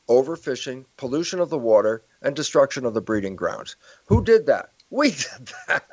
[0.08, 3.76] Overfishing, pollution of the water, and destruction of the breeding grounds.
[4.06, 4.70] Who did that?
[4.90, 5.84] We did that.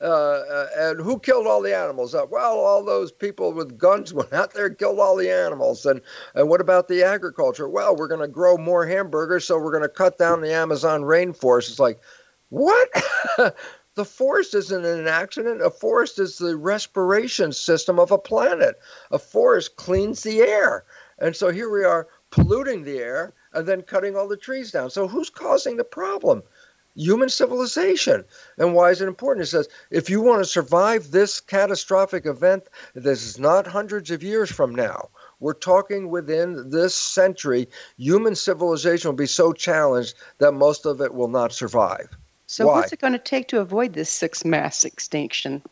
[0.00, 2.14] Uh, uh, and who killed all the animals?
[2.14, 5.84] Uh, well, all those people with guns went out there and killed all the animals.
[5.84, 6.00] And,
[6.34, 7.68] and what about the agriculture?
[7.68, 11.02] Well, we're going to grow more hamburgers, so we're going to cut down the Amazon
[11.02, 11.68] rainforest.
[11.68, 12.00] It's like,
[12.48, 12.88] what?
[13.96, 15.62] the forest isn't an accident.
[15.62, 18.78] A forest is the respiration system of a planet.
[19.10, 20.84] A forest cleans the air.
[21.18, 24.90] And so here we are polluting the air and then cutting all the trees down.
[24.90, 26.42] So who's causing the problem?
[26.94, 28.22] Human civilization.
[28.58, 29.44] And why is it important?
[29.44, 34.22] It says if you want to survive this catastrophic event, this is not hundreds of
[34.22, 35.08] years from now.
[35.40, 37.66] We're talking within this century,
[37.96, 42.14] human civilization will be so challenged that most of it will not survive.
[42.46, 42.80] So, Why?
[42.80, 45.62] what's it going to take to avoid this sixth mass extinction?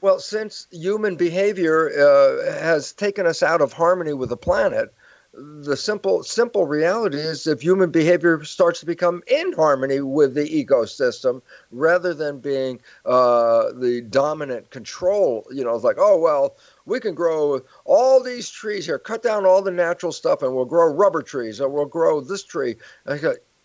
[0.00, 4.92] Well, since human behavior uh, has taken us out of harmony with the planet,
[5.32, 10.48] the simple simple reality is if human behavior starts to become in harmony with the
[10.64, 11.40] ecosystem
[11.70, 17.14] rather than being uh, the dominant control you know it's like oh well we can
[17.14, 21.22] grow all these trees here cut down all the natural stuff and we'll grow rubber
[21.22, 22.74] trees or we'll grow this tree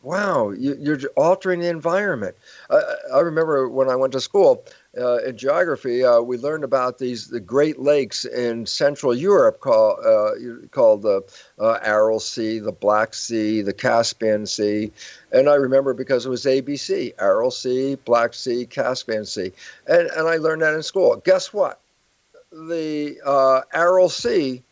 [0.06, 2.36] wow, you, are altering the environment.
[2.70, 2.82] Uh,
[3.14, 4.64] I remember when I went to school
[4.98, 9.98] uh, in geography, uh, we learned about these the Great Lakes in Central Europe called
[10.06, 11.24] uh, called the
[11.60, 14.92] uh, Aral Sea, the Black Sea, the Caspian Sea,
[15.32, 19.52] and I remember because it was ABC: Aral Sea, Black Sea, Caspian Sea,
[19.88, 21.16] and and I learned that in school.
[21.26, 21.82] Guess what?
[22.52, 24.64] The uh, Aral Sea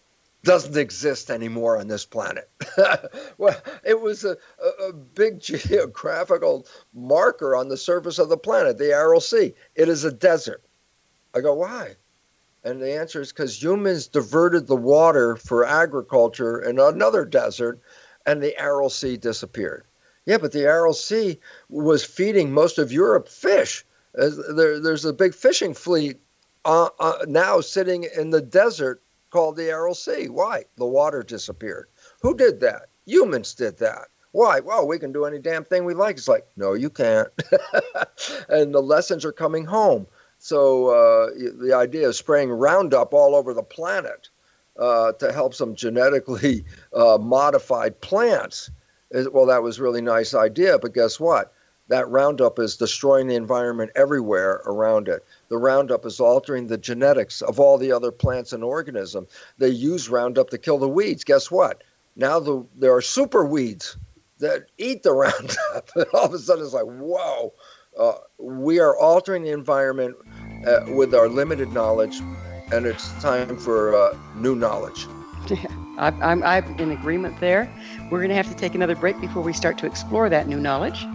[0.43, 2.49] doesn't exist anymore on this planet.
[3.37, 4.37] well, it was a,
[4.81, 9.53] a, big geographical marker on the surface of the planet, the Aral Sea.
[9.75, 10.63] It is a desert.
[11.33, 11.95] I go, why?
[12.63, 17.79] And the answer is because humans diverted the water for agriculture in another desert,
[18.25, 19.85] and the Aral Sea disappeared.
[20.25, 21.39] Yeah, but the Aral Sea
[21.69, 23.85] was feeding most of Europe fish.
[24.13, 26.19] There, there's a big fishing fleet
[26.63, 29.01] uh, uh, now sitting in the desert
[29.34, 30.29] called the Aral Sea.
[30.29, 30.63] Why?
[30.77, 31.88] The water disappeared.
[32.21, 32.84] Who did that?
[33.07, 34.09] Humans did that.
[34.31, 34.59] Why?
[34.59, 36.17] Well, we can do any damn thing we like.
[36.17, 37.29] It's like, no, you can't.
[38.49, 40.05] and the lessons are coming home.
[40.38, 41.29] So uh,
[41.59, 44.29] the idea of spraying Roundup all over the planet
[44.77, 46.63] uh, to help some genetically
[46.93, 48.69] uh, modified plants,
[49.09, 50.77] is, well, that was really nice idea.
[50.77, 51.53] But guess what?
[51.89, 55.25] That Roundup is destroying the environment everywhere around it.
[55.49, 59.29] The Roundup is altering the genetics of all the other plants and organisms.
[59.57, 61.23] They use Roundup to kill the weeds.
[61.23, 61.84] Guess what?
[62.15, 63.97] Now the, there are super weeds
[64.39, 65.89] that eat the Roundup.
[65.95, 67.53] and all of a sudden it's like, whoa,
[67.99, 70.15] uh, we are altering the environment
[70.65, 72.21] uh, with our limited knowledge,
[72.71, 75.05] and it's time for uh, new knowledge.
[75.47, 75.65] Yeah,
[75.97, 77.69] I'm, I'm in agreement there.
[78.09, 80.59] We're going to have to take another break before we start to explore that new
[80.59, 81.05] knowledge.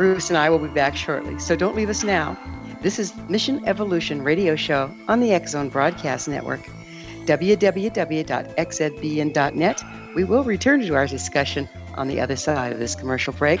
[0.00, 2.34] Bruce and I will be back shortly, so don't leave us now.
[2.80, 6.62] This is Mission Evolution Radio Show on the X Zone Broadcast Network.
[7.26, 7.84] www.xzbn.net.
[10.16, 13.60] We will return to our discussion on the other side of this commercial break.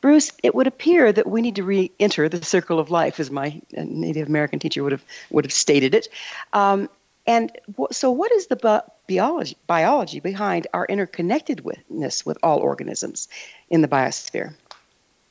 [0.00, 3.60] Bruce, it would appear that we need to re-enter the circle of life, as my
[3.72, 6.08] Native American teacher would have would have stated it.
[6.52, 6.88] Um,
[7.26, 7.52] and
[7.90, 13.28] so, what is the biology, biology behind our interconnectedness with all organisms
[13.68, 14.54] in the biosphere?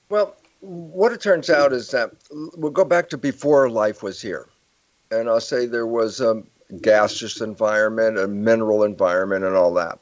[0.10, 2.12] Well, what it turns out is that
[2.56, 4.48] we'll go back to before life was here.
[5.12, 6.44] And I'll say there was a
[6.82, 10.00] gaseous environment, a mineral environment, and all that.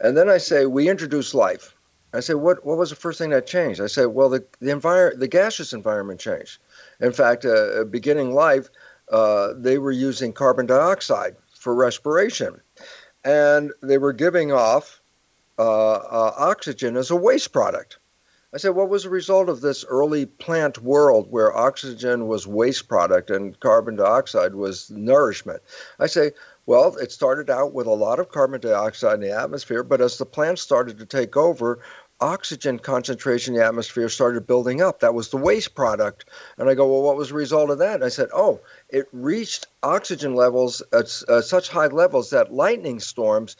[0.00, 1.74] And then I say, we introduced life.
[2.12, 3.80] I say, what, what was the first thing that changed?
[3.80, 6.58] I say, well, the, the, envir- the gaseous environment changed.
[7.00, 8.68] In fact, uh, beginning life,
[9.10, 12.60] uh, they were using carbon dioxide for respiration.
[13.24, 15.00] And they were giving off
[15.58, 17.98] uh, uh, oxygen as a waste product.
[18.54, 22.88] I said, what was the result of this early plant world where oxygen was waste
[22.88, 25.60] product and carbon dioxide was nourishment?
[25.98, 26.30] I say,
[26.64, 30.18] well, it started out with a lot of carbon dioxide in the atmosphere, but as
[30.18, 31.80] the plants started to take over,
[32.20, 35.00] oxygen concentration in the atmosphere started building up.
[35.00, 36.24] That was the waste product.
[36.56, 37.96] And I go, well, what was the result of that?
[37.96, 43.00] And I said, oh, it reached oxygen levels at uh, such high levels that lightning
[43.00, 43.56] storms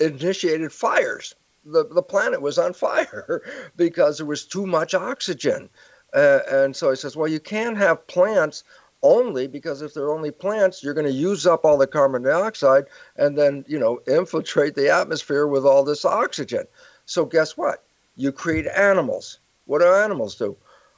[0.00, 1.34] initiated fires.
[1.64, 3.42] The, the planet was on fire
[3.76, 5.70] because there was too much oxygen.
[6.12, 8.64] Uh, and so he says, well, you can't have plants
[9.02, 12.84] only because if they're only plants, you're going to use up all the carbon dioxide
[13.16, 16.64] and then, you know, infiltrate the atmosphere with all this oxygen.
[17.06, 17.82] So guess what?
[18.16, 19.38] You create animals.
[19.66, 20.56] What do animals do?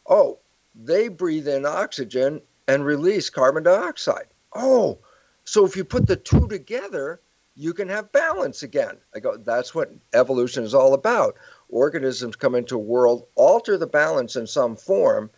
[0.09, 0.39] Oh,
[0.75, 4.27] they breathe in oxygen and release carbon dioxide.
[4.55, 4.99] Oh,
[5.45, 7.21] so if you put the two together,
[7.55, 8.99] you can have balance again.
[9.15, 11.37] I go, that's what evolution is all about.
[11.69, 15.31] Organisms come into a world, alter the balance in some form,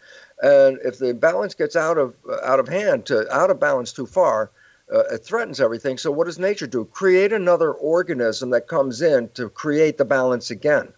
[0.43, 3.93] and if the balance gets out of uh, out of hand to out of balance
[3.93, 4.51] too far,
[4.93, 5.99] uh, it threatens everything.
[5.99, 6.85] So, what does nature do?
[6.85, 10.93] Create another organism that comes in to create the balance again.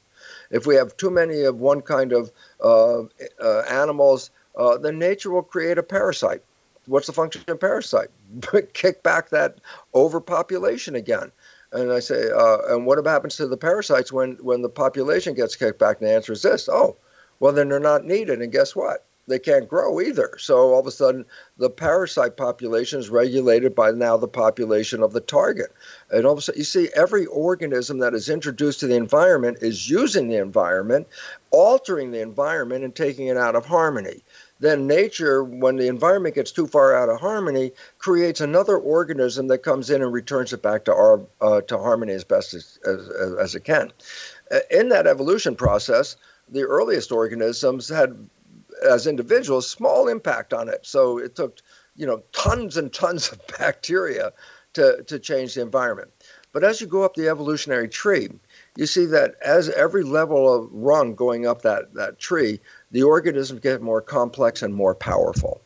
[0.50, 3.02] If we have too many of one kind of uh,
[3.40, 6.42] uh, animals, uh, then nature will create a parasite.
[6.86, 8.08] What's the function of parasite?
[8.72, 9.58] Kick back that
[9.94, 11.30] overpopulation again.
[11.72, 15.54] And I say, uh, and what happens to the parasites when, when the population gets
[15.54, 16.00] kicked back?
[16.00, 16.96] And the answer is this oh,
[17.38, 18.42] well, then they're not needed.
[18.42, 19.04] And guess what?
[19.30, 20.36] they can't grow either.
[20.38, 21.24] So all of a sudden,
[21.56, 25.72] the parasite population is regulated by now the population of the target.
[26.10, 29.58] And all of a sudden, you see, every organism that is introduced to the environment
[29.62, 31.06] is using the environment,
[31.50, 34.22] altering the environment, and taking it out of harmony.
[34.60, 39.58] Then nature, when the environment gets too far out of harmony, creates another organism that
[39.58, 43.08] comes in and returns it back to our uh, to harmony as best as, as,
[43.38, 43.90] as it can.
[44.52, 46.16] Uh, in that evolution process,
[46.48, 48.28] the earliest organisms had,
[48.88, 50.80] as individuals, small impact on it.
[50.84, 51.60] So it took,
[51.96, 54.32] you know, tons and tons of bacteria
[54.74, 56.10] to, to change the environment.
[56.52, 58.28] But as you go up the evolutionary tree,
[58.76, 62.60] you see that as every level of rung going up that, that tree,
[62.90, 65.60] the organisms get more complex and more powerful.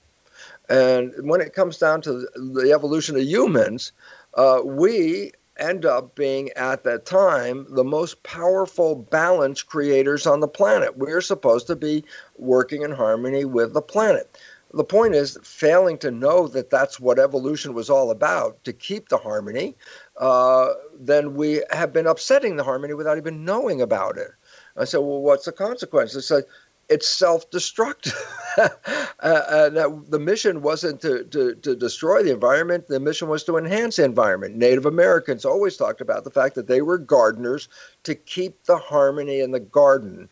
[0.68, 3.92] And when it comes down to the evolution of humans,
[4.34, 10.48] uh, we end up being at that time the most powerful balance creators on the
[10.48, 10.96] planet.
[10.96, 12.04] We're supposed to be
[12.36, 14.38] working in harmony with the planet.
[14.72, 19.08] The point is failing to know that that's what evolution was all about to keep
[19.08, 19.76] the harmony,
[20.18, 24.32] uh, then we have been upsetting the harmony without even knowing about it.
[24.76, 26.16] I said, well, what's the consequence?
[26.16, 26.46] It's like,
[26.88, 28.14] it's self-destructive.
[28.58, 32.86] uh, that the mission wasn't to, to, to destroy the environment.
[32.88, 34.56] The mission was to enhance the environment.
[34.56, 37.68] Native Americans always talked about the fact that they were gardeners
[38.04, 40.28] to keep the harmony in the garden.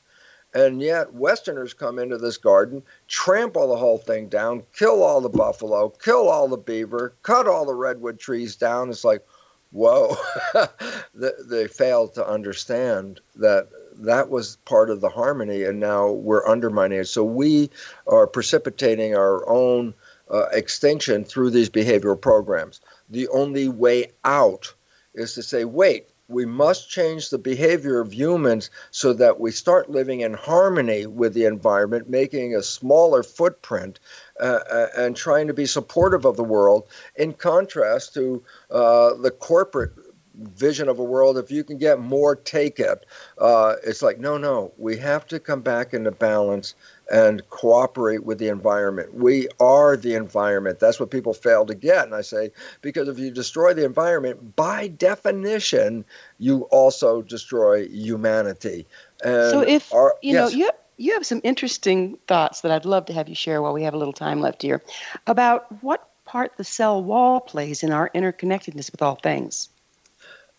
[0.55, 5.31] And yet, Westerners come into this garden, trample the whole thing down, kill all the
[5.31, 8.91] buffalo, kill all the beaver, cut all the redwood trees down.
[8.91, 9.25] It's like,
[9.71, 10.15] whoa,
[11.15, 17.01] they failed to understand that that was part of the harmony, and now we're undermining
[17.01, 17.09] it.
[17.09, 17.71] So we
[18.07, 19.95] are precipitating our own
[20.31, 22.81] uh, extinction through these behavioral programs.
[23.11, 24.73] The only way out
[25.15, 29.91] is to say, wait, we must change the behavior of humans so that we start
[29.91, 34.01] living in harmony with the environment, making a smaller footprint,
[34.41, 36.85] uh, uh and trying to be supportive of the world,
[37.17, 39.93] in contrast to uh, the corporate
[40.35, 43.05] vision of a world if you can get more take it
[43.39, 46.75] uh, it's like no no we have to come back into balance
[47.13, 49.15] and cooperate with the environment.
[49.15, 50.79] We are the environment.
[50.79, 52.07] That's what people fail to get.
[52.07, 56.05] And i say because if you destroy the environment by definition
[56.39, 58.87] you also destroy humanity.
[59.25, 60.53] And so if our, you yes.
[60.53, 63.63] know you have, you have some interesting thoughts that i'd love to have you share
[63.63, 64.83] while we have a little time left here
[65.27, 69.69] about what part the cell wall plays in our interconnectedness with all things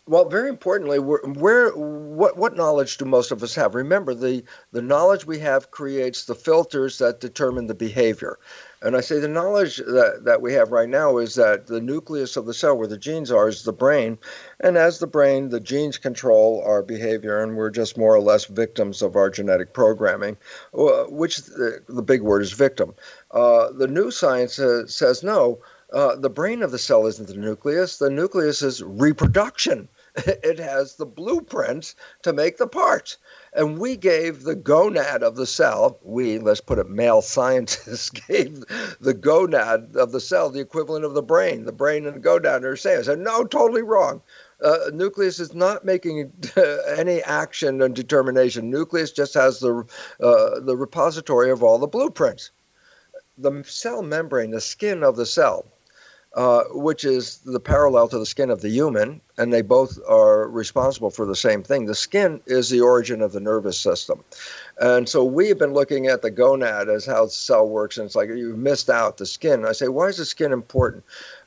[0.06, 3.74] well, very importantly, where, what, what knowledge do most of us have?
[3.74, 4.44] Remember, the,
[4.74, 8.38] the knowledge we have creates the filters that determine the behavior.
[8.82, 12.36] And I say the knowledge that, that we have right now is that the nucleus
[12.36, 14.18] of the cell, where the genes are, is the brain.
[14.60, 18.44] And as the brain, the genes control our behavior, and we're just more or less
[18.44, 20.36] victims of our genetic programming,
[20.74, 22.94] which the, the big word is victim.
[23.32, 25.60] Uh, the new science uh, says no.
[25.94, 27.98] Uh, the brain of the cell isn't the nucleus.
[27.98, 29.88] The nucleus is reproduction.
[30.16, 33.18] it has the blueprints to make the parts.
[33.54, 38.62] And we gave the gonad of the cell, we, let's put it, male scientists, gave
[39.00, 41.66] the gonad of the cell the equivalent of the brain.
[41.66, 43.00] The brain and the gonad are the same.
[43.00, 44.22] I said, no, totally wrong.
[44.64, 46.32] Uh, nucleus is not making
[46.98, 48.72] any action and determination.
[48.72, 49.84] Nucleus just has the
[50.22, 52.52] uh, the repository of all the blueprints.
[53.38, 55.66] The cell membrane, the skin of the cell,
[56.36, 60.48] uh, which is the parallel to the skin of the human, and they both are
[60.50, 61.86] responsible for the same thing.
[61.86, 64.24] The skin is the origin of the nervous system.
[64.80, 68.06] And so we have been looking at the gonad as how the cell works, and
[68.06, 69.66] it's like you've missed out the skin.
[69.66, 71.04] I say, why is the skin important?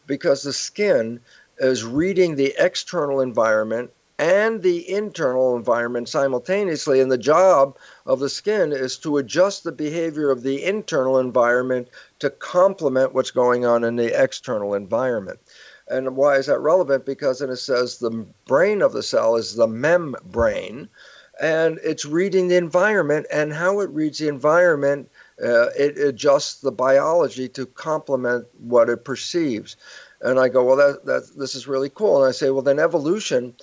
[0.07, 1.21] Because the skin
[1.59, 7.01] is reading the external environment and the internal environment simultaneously.
[7.01, 11.89] And the job of the skin is to adjust the behavior of the internal environment
[12.21, 15.39] to complement what's going on in the external environment.
[15.89, 17.07] And why is that relevant?
[17.07, 20.89] Because then it says the brain of the cell is the membrane,
[21.41, 25.09] and it's reading the environment, and how it reads the environment,
[25.45, 29.77] uh, it adjusts the biology to complement what it perceives.
[30.23, 32.23] And I go, well, that, that this is really cool.
[32.23, 33.55] And I say, well, then evolution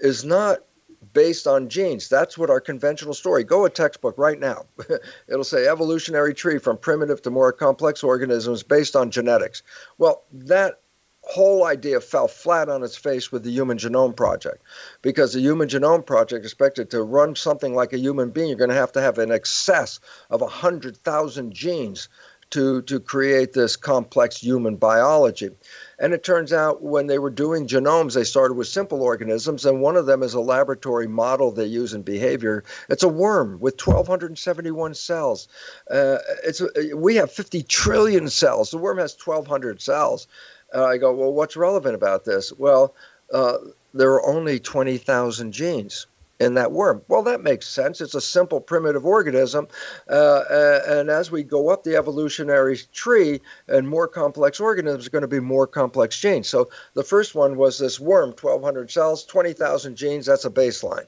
[0.00, 0.64] is not
[1.12, 2.08] based on genes.
[2.08, 3.44] That's what our conventional story.
[3.44, 4.64] Go a textbook right now.
[5.28, 9.62] It'll say evolutionary tree from primitive to more complex organisms based on genetics.
[9.98, 10.80] Well, that
[11.22, 14.62] whole idea fell flat on its face with the Human Genome Project
[15.02, 18.48] because the Human Genome Project expected to run something like a human being.
[18.48, 22.08] You're going to have to have an excess of 100,000 genes
[22.50, 25.50] to, to create this complex human biology.
[25.98, 29.80] And it turns out when they were doing genomes, they started with simple organisms, and
[29.80, 32.64] one of them is a laboratory model they use in behavior.
[32.88, 35.48] It's a worm with 1,271 cells.
[35.90, 36.62] Uh, it's
[36.94, 38.70] we have 50 trillion cells.
[38.70, 40.28] The worm has 1,200 cells.
[40.74, 42.52] Uh, I go, well, what's relevant about this?
[42.52, 42.94] Well,
[43.32, 43.58] uh,
[43.94, 46.06] there are only 20,000 genes.
[46.40, 47.02] In that worm.
[47.08, 48.00] Well, that makes sense.
[48.00, 49.68] It's a simple primitive organism.
[50.08, 55.10] Uh, uh, and as we go up the evolutionary tree and more complex organisms are
[55.10, 56.48] going to be more complex genes.
[56.48, 60.26] So the first one was this worm, 1,200 cells, 20,000 genes.
[60.26, 61.06] That's a baseline.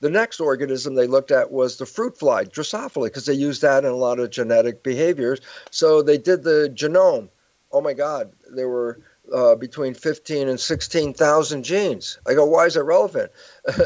[0.00, 3.84] The next organism they looked at was the fruit fly, Drosophila, because they use that
[3.84, 5.40] in a lot of genetic behaviors.
[5.70, 7.28] So they did the genome.
[7.70, 8.98] Oh my God, there were
[9.32, 12.18] uh, between 15 and 16,000 genes.
[12.26, 13.30] I go, why is that relevant?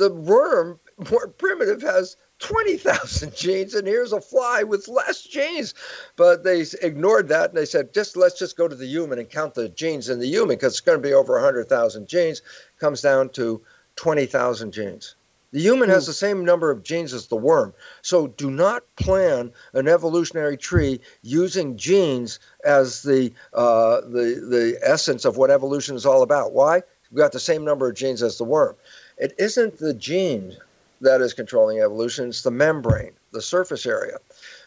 [0.00, 0.80] the worm,
[1.10, 5.74] more primitive, has 20,000 genes, and here's a fly with less genes.
[6.16, 9.28] But they ignored that and they said, just let's just go to the human and
[9.28, 12.40] count the genes in the human because it's going to be over 100,000 genes.
[12.78, 13.60] Comes down to
[13.96, 15.16] 20,000 genes.
[15.52, 17.74] The human has the same number of genes as the worm.
[18.02, 25.24] So do not plan an evolutionary tree using genes as the, uh, the, the essence
[25.24, 26.52] of what evolution is all about.
[26.52, 26.82] Why?
[27.10, 28.76] We've got the same number of genes as the worm.
[29.20, 30.56] It isn't the gene
[31.02, 34.18] that is controlling evolution, it's the membrane, the surface area.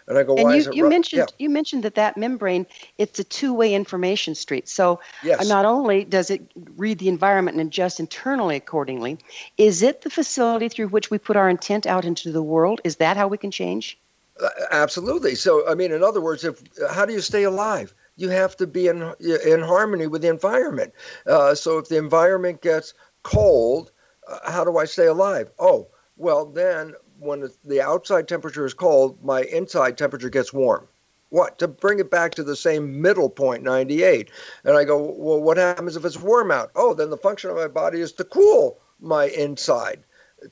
[0.07, 1.43] And I go, and why you, is it you mentioned yeah.
[1.43, 2.65] you mentioned that that membrane
[2.97, 4.67] it's a two-way information street.
[4.67, 5.47] So yes.
[5.47, 6.41] not only does it
[6.75, 9.17] read the environment and adjust internally accordingly,
[9.57, 12.81] is it the facility through which we put our intent out into the world?
[12.83, 13.97] Is that how we can change?
[14.43, 15.35] Uh, absolutely.
[15.35, 17.93] So I mean, in other words, if how do you stay alive?
[18.17, 20.93] You have to be in in harmony with the environment.
[21.25, 22.93] Uh, so if the environment gets
[23.23, 23.91] cold,
[24.45, 25.49] how do I stay alive?
[25.59, 30.87] Oh, well then when the outside temperature is cold, my inside temperature gets warm.
[31.29, 31.57] What?
[31.59, 34.29] To bring it back to the same middle point, 98.
[34.65, 36.71] And I go, well, what happens if it's warm out?
[36.75, 40.03] Oh, then the function of my body is to cool my inside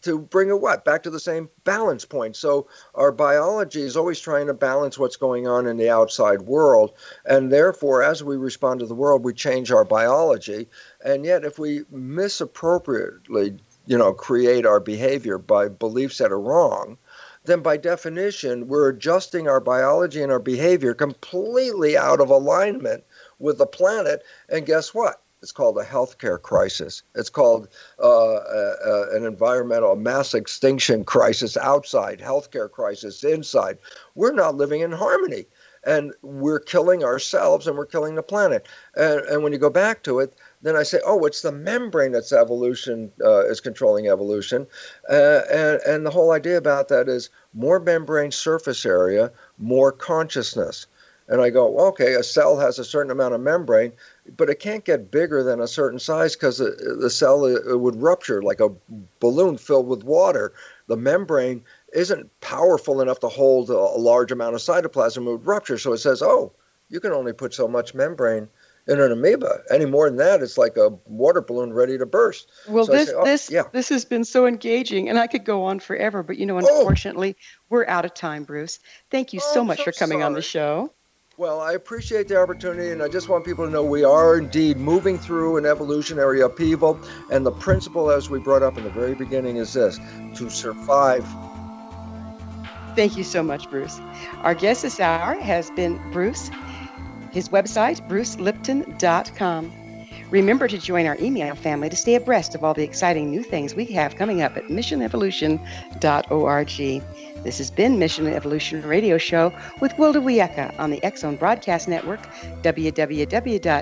[0.01, 4.19] to bring it what back to the same balance point so our biology is always
[4.19, 6.93] trying to balance what's going on in the outside world
[7.25, 10.67] and therefore as we respond to the world we change our biology
[11.03, 16.97] and yet if we misappropriately you know, create our behavior by beliefs that are wrong,
[17.45, 23.03] then by definition, we're adjusting our biology and our behavior completely out of alignment
[23.39, 24.23] with the planet.
[24.49, 25.21] And guess what?
[25.41, 27.01] It's called a healthcare crisis.
[27.15, 33.79] It's called uh, uh, uh an environmental mass extinction crisis outside, healthcare crisis inside.
[34.13, 35.47] We're not living in harmony.
[35.83, 38.67] And we're killing ourselves and we're killing the planet.
[38.95, 42.11] And, and when you go back to it, then I say, oh, it's the membrane
[42.11, 44.67] that's evolution uh, is controlling evolution,
[45.09, 50.87] uh, and and the whole idea about that is more membrane surface area, more consciousness.
[51.27, 53.93] And I go, okay, a cell has a certain amount of membrane,
[54.35, 58.41] but it can't get bigger than a certain size because the cell uh, would rupture
[58.41, 58.71] like a
[59.21, 60.51] balloon filled with water.
[60.87, 65.77] The membrane isn't powerful enough to hold a large amount of cytoplasm; it would rupture.
[65.77, 66.51] So it says, oh,
[66.89, 68.49] you can only put so much membrane
[68.87, 69.61] in an amoeba.
[69.69, 72.51] Any more than that, it's like a water balloon ready to burst.
[72.67, 73.63] Well, so this say, oh, this yeah.
[73.71, 76.59] this has been so engaging, and I could go on forever, but you know, Oh.
[76.59, 77.35] unfortunately,
[77.69, 78.79] we're out of time, Bruce.
[79.09, 80.91] Thank you Oh, so much so for coming on the show.
[81.37, 84.77] Well, I appreciate the opportunity, and I just want people to know we are indeed
[84.77, 86.99] moving through an evolutionary upheaval.
[87.31, 89.99] And the principle, as we brought up in the very beginning, is this
[90.35, 91.25] to survive.
[92.95, 93.99] Thank you so much, Bruce.
[94.41, 96.51] Our guest this hour has been Bruce.
[97.31, 99.73] His website, brucelipton.com.
[100.29, 103.75] Remember to join our email family to stay abreast of all the exciting new things
[103.75, 107.03] we have coming up at missionevolution.org.
[107.43, 109.51] This has been Mission Evolution Radio Show
[109.81, 112.21] with Gwilda Wiyaka on the X Zone Broadcast Network,
[112.61, 113.77] www.xzbn.net.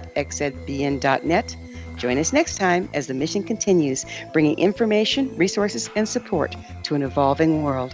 [1.98, 7.04] Join us next time as the mission continues, bringing information, resources, and support to an
[7.04, 7.94] evolving world.